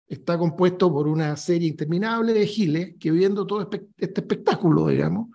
está 0.07 0.39
compuesto 0.39 0.93
por 0.93 1.07
una 1.09 1.37
serie 1.37 1.69
interminable 1.69 2.33
de 2.33 2.47
giles 2.47 2.95
que 2.99 3.11
viendo 3.11 3.47
todo 3.47 3.63
este 3.63 4.21
espectáculo, 4.21 4.89
digamos, 4.89 5.29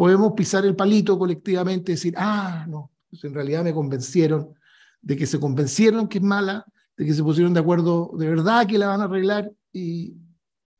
podemos 0.00 0.32
pisar 0.32 0.64
el 0.64 0.74
palito 0.74 1.18
colectivamente 1.18 1.92
y 1.92 1.94
decir, 1.94 2.14
ah, 2.16 2.64
no, 2.66 2.90
pues 3.10 3.22
en 3.24 3.34
realidad 3.34 3.62
me 3.62 3.74
convencieron 3.74 4.54
de 5.02 5.14
que 5.14 5.26
se 5.26 5.38
convencieron 5.38 6.08
que 6.08 6.16
es 6.16 6.24
mala, 6.24 6.64
de 6.96 7.04
que 7.04 7.12
se 7.12 7.22
pusieron 7.22 7.52
de 7.52 7.60
acuerdo 7.60 8.10
de 8.16 8.30
verdad 8.30 8.66
que 8.66 8.78
la 8.78 8.86
van 8.86 9.02
a 9.02 9.04
arreglar 9.04 9.52
y, 9.74 10.16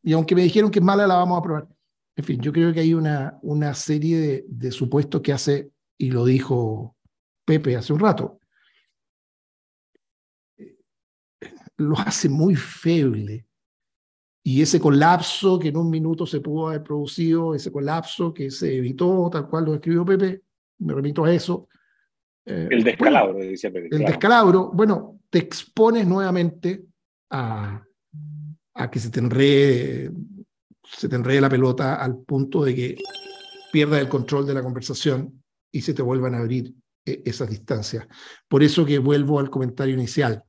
y 0.03 0.15
aunque 0.15 0.35
me 0.35 0.43
dijeron 0.43 0.71
que 0.71 0.79
es 0.79 0.85
mala, 0.87 1.07
la 1.07 1.17
vamos 1.17 1.37
a 1.37 1.39
aprobar. 1.41 1.69
En 2.17 2.25
fin, 2.25 2.41
yo 2.41 2.51
creo 2.51 2.73
que 2.73 2.81
hay 2.81 2.95
una, 2.95 3.39
una 3.43 3.75
serie 3.75 4.47
de, 4.49 4.73
supuestos 4.73 5.21
que 5.21 5.35
hace, 5.35 5.71
y 5.99 6.11
lo 6.11 6.25
dijo 6.25 6.97
Pepe 7.45 7.77
hace 7.77 7.93
un 7.93 8.01
rato, 8.01 8.41
lo 11.77 11.99
hace 11.99 12.31
muy 12.31 12.57
feble 12.57 13.47
y 14.43 14.63
ese 14.63 14.81
colapso 14.81 15.59
que 15.59 15.69
en 15.69 15.77
un 15.77 15.91
minuto 15.91 16.27
se 16.27 16.41
pudo 16.41 16.69
haber 16.69 16.83
producido, 16.83 17.55
ese 17.55 17.71
colapso 17.71 18.33
que 18.33 18.51
se 18.51 18.77
evitó, 18.77 19.29
tal 19.31 19.49
cual 19.49 19.67
lo 19.67 19.75
escribió 19.75 20.05
Pepe, 20.05 20.43
me 20.79 20.95
remito 20.95 21.25
a 21.25 21.33
eso. 21.33 21.69
Eh, 22.47 22.69
el 22.71 22.83
descalabro, 22.83 23.39
decía 23.39 23.71
Pepe. 23.71 23.95
El 23.95 24.05
descalabro, 24.05 24.71
bueno, 24.73 25.21
te 25.29 25.39
expones 25.39 26.07
nuevamente 26.07 26.85
a, 27.31 27.83
a 28.75 28.91
que 28.91 28.99
se 28.99 29.11
te, 29.11 29.21
enrede, 29.21 30.11
se 30.83 31.09
te 31.09 31.17
enrede 31.17 31.41
la 31.43 31.51
pelota 31.51 31.97
al 31.97 32.19
punto 32.23 32.65
de 32.65 32.75
que 32.75 32.99
pierdas 33.71 34.01
el 34.01 34.09
control 34.09 34.47
de 34.47 34.55
la 34.55 34.63
conversación 34.63 35.43
y 35.71 35.83
se 35.83 35.95
te 35.95 36.03
vuelvan 36.03 36.35
a 36.35 36.39
abrir 36.39 36.75
eh, 37.05 37.23
esas 37.25 37.51
distancias. 37.51 38.07
Por 38.49 38.63
eso 38.63 38.87
que 38.87 38.99
vuelvo 38.99 39.39
al 39.39 39.51
comentario 39.51 39.95
inicial. 39.95 40.43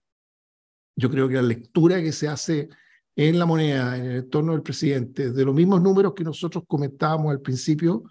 Yo 0.96 1.10
creo 1.10 1.28
que 1.28 1.36
la 1.36 1.42
lectura 1.42 2.02
que 2.02 2.12
se 2.12 2.28
hace 2.28 2.70
en 3.30 3.40
la 3.40 3.46
moneda, 3.46 3.98
en 3.98 4.06
el 4.06 4.16
entorno 4.18 4.54
del 4.54 4.62
presidente, 4.62 5.32
de 5.32 5.46
los 5.46 5.54
mismos 5.54 5.82
números 5.82 6.14
que 6.14 6.24
nosotros 6.24 6.64
comentábamos 6.68 7.32
al 7.32 7.42
principio, 7.42 8.04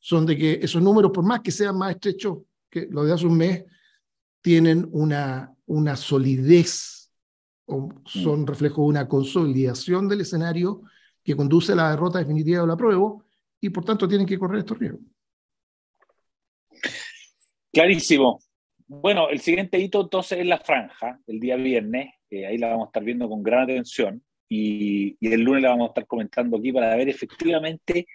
son 0.00 0.26
de 0.26 0.36
que 0.36 0.58
esos 0.62 0.82
números, 0.82 1.10
por 1.12 1.24
más 1.24 1.40
que 1.40 1.50
sean 1.50 1.76
más 1.76 1.92
estrechos 1.92 2.38
que 2.70 2.86
los 2.90 3.06
de 3.06 3.12
hace 3.12 3.26
un 3.26 3.36
mes, 3.36 3.64
tienen 4.40 4.88
una, 4.92 5.52
una 5.66 5.96
solidez 5.96 7.12
o 7.66 7.88
son 8.04 8.46
reflejo 8.46 8.82
de 8.82 8.88
una 8.88 9.08
consolidación 9.08 10.08
del 10.08 10.22
escenario 10.22 10.82
que 11.22 11.36
conduce 11.36 11.72
a 11.72 11.76
la 11.76 11.90
derrota 11.90 12.18
definitiva 12.18 12.62
de 12.62 12.66
la 12.66 12.76
prueba 12.76 13.14
y 13.60 13.70
por 13.70 13.84
tanto 13.84 14.08
tienen 14.08 14.26
que 14.26 14.38
correr 14.38 14.60
estos 14.60 14.78
riesgos. 14.78 15.02
Clarísimo. 17.72 18.40
Bueno, 18.86 19.28
el 19.28 19.40
siguiente 19.40 19.78
hito 19.78 20.00
entonces 20.00 20.38
es 20.38 20.46
la 20.46 20.58
franja, 20.58 21.20
el 21.26 21.38
día 21.38 21.56
viernes, 21.56 22.14
ahí 22.30 22.56
la 22.56 22.68
vamos 22.68 22.86
a 22.86 22.88
estar 22.88 23.04
viendo 23.04 23.28
con 23.28 23.42
gran 23.42 23.64
atención 23.64 24.22
y, 24.48 25.16
el 25.20 25.42
lunes 25.42 25.62
la 25.62 25.70
vamos 25.70 25.86
a 25.86 25.88
estar 25.88 26.06
comentando 26.06 26.56
aquí 26.56 26.72
para 26.72 26.96
ver 26.96 27.08
efectivamente 27.08 28.06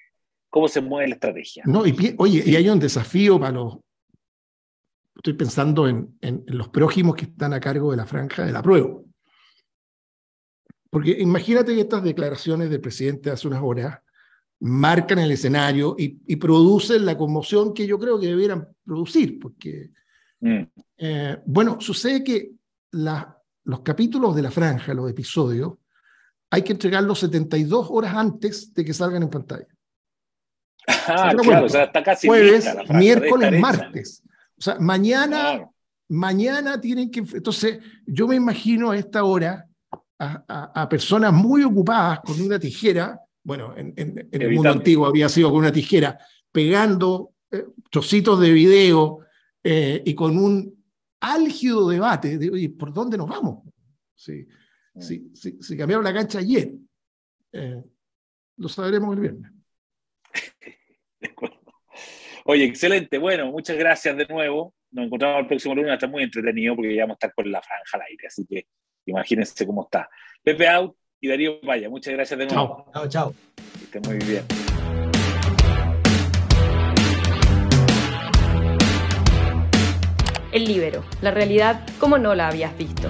cómo 0.50 0.68
se 0.68 0.82
mueve 0.82 1.10
la 1.10 1.16
estrategia. 1.16 1.64
No, 1.66 1.86
y, 1.86 2.16
oye, 2.18 2.44
y 2.46 2.56
hay 2.56 2.70
un 2.70 2.80
desafío 2.80 3.40
para 3.40 3.52
los... 3.52 3.78
Estoy 5.16 5.34
pensando 5.34 5.88
en, 5.88 6.18
en, 6.22 6.44
los 6.48 6.70
prójimos 6.70 7.16
que 7.16 7.26
están 7.26 7.54
a 7.54 7.60
cargo 7.60 7.92
de 7.92 7.98
la 7.98 8.06
franja 8.06 8.46
de 8.46 8.52
la 8.52 8.62
prueba. 8.62 9.00
Porque 10.90 11.12
imagínate 11.20 11.74
que 11.74 11.82
estas 11.82 12.04
declaraciones 12.04 12.70
del 12.70 12.82
presidente 12.82 13.30
hace 13.30 13.48
unas 13.48 13.62
horas 13.64 14.00
marcan 14.60 15.20
el 15.20 15.32
escenario 15.32 15.96
y, 15.98 16.20
y 16.26 16.36
producen 16.38 17.06
la 17.06 17.18
conmoción 17.18 17.74
que 17.74 17.86
yo 17.86 18.00
creo 18.00 18.20
que 18.20 18.28
debieran 18.28 18.68
producir, 18.84 19.40
porque, 19.40 19.92
mm. 20.40 20.62
eh, 20.98 21.38
bueno, 21.46 21.82
sucede 21.82 22.24
que 22.24 22.52
la, 22.92 23.38
los 23.66 23.82
capítulos 23.82 24.36
de 24.36 24.42
la 24.42 24.52
franja, 24.52 24.94
los 24.94 25.10
episodios, 25.10 25.74
hay 26.54 26.62
que 26.62 26.74
entregarlos 26.74 27.18
72 27.22 27.88
horas 27.90 28.14
antes 28.14 28.72
de 28.76 28.86
que 28.86 28.94
salgan 28.94 29.24
en 29.24 29.30
pantalla. 29.32 29.66
Ah, 30.88 31.34
claro, 31.36 31.66
o 31.66 31.70
sea, 31.70 31.86
está 31.86 32.04
casi 32.04 32.28
jueves, 32.28 32.68
miércoles, 32.90 33.60
martes. 33.60 34.22
O 34.60 34.62
sea, 34.62 34.78
mañana, 34.80 35.68
mañana 36.10 36.80
tienen 36.80 37.10
que. 37.10 37.22
Entonces, 37.22 37.80
yo 38.06 38.28
me 38.28 38.36
imagino 38.36 38.92
a 38.92 38.98
esta 38.98 39.24
hora 39.24 39.66
a, 40.20 40.88
personas 40.88 41.34
muy 41.34 41.64
ocupadas 41.64 42.20
con 42.20 42.40
una 42.40 42.60
tijera. 42.60 43.20
Bueno, 43.44 43.74
en, 43.76 44.30
el 44.32 44.52
mundo 44.52 44.70
antiguo 44.70 45.08
había 45.08 45.30
sido 45.30 45.50
con 45.50 45.58
una 45.58 45.72
tijera, 45.72 46.20
pegando 46.52 47.32
eh, 47.50 47.66
trocitos 47.90 48.40
de 48.40 48.52
video 48.52 49.22
eh, 49.64 50.04
y 50.06 50.14
con 50.14 50.38
un 50.38 50.86
álgido 51.20 51.90
debate 51.90 52.38
de, 52.38 52.52
oye, 52.52 52.70
¿por 52.70 52.94
dónde 52.94 53.18
nos 53.18 53.28
vamos? 53.28 53.64
Sí. 54.14 54.46
Si, 55.00 55.32
si, 55.34 55.78
cambiaron 55.78 56.04
la 56.04 56.14
cancha 56.14 56.40
ayer, 56.40 56.72
eh, 57.52 57.84
lo 58.58 58.70
sabremos 58.70 59.16
el 59.16 59.22
viernes. 59.22 59.52
Oye, 62.46 62.66
excelente. 62.66 63.18
Bueno, 63.18 63.52
muchas 63.52 63.78
gracias 63.78 64.16
de 64.16 64.26
nuevo. 64.28 64.76
Nos 64.92 65.06
encontramos 65.06 65.42
el 65.42 65.48
próximo 65.48 65.74
lunes. 65.76 65.94
Está 65.94 66.08
muy 66.08 66.24
entretenido 66.24 66.76
porque 66.76 66.96
ya 66.96 67.04
vamos 67.04 67.16
a 67.16 67.18
estar 67.26 67.34
con 67.34 67.52
la 67.52 67.62
franja 67.62 67.98
al 67.98 68.02
aire. 68.02 68.28
Así 68.28 68.46
que 68.46 68.68
imagínense 69.06 69.66
cómo 69.66 69.84
está. 69.84 70.08
Pepe 70.44 70.68
Out 70.68 70.96
y 71.22 71.28
Darío 71.28 71.60
Vaya. 71.62 71.90
Muchas 71.90 72.14
gracias 72.14 72.38
de 72.38 72.46
nuevo. 72.46 72.92
Chao, 72.94 73.10
chao. 73.10 73.34
Que 73.80 73.86
estén 73.86 74.02
muy 74.04 74.18
bien. 74.20 74.46
El 80.52 80.66
Libero, 80.66 81.04
la 81.22 81.32
realidad 81.32 81.84
como 82.00 82.20
no 82.20 82.36
la 82.36 82.50
habías 82.50 82.78
visto. 82.78 83.10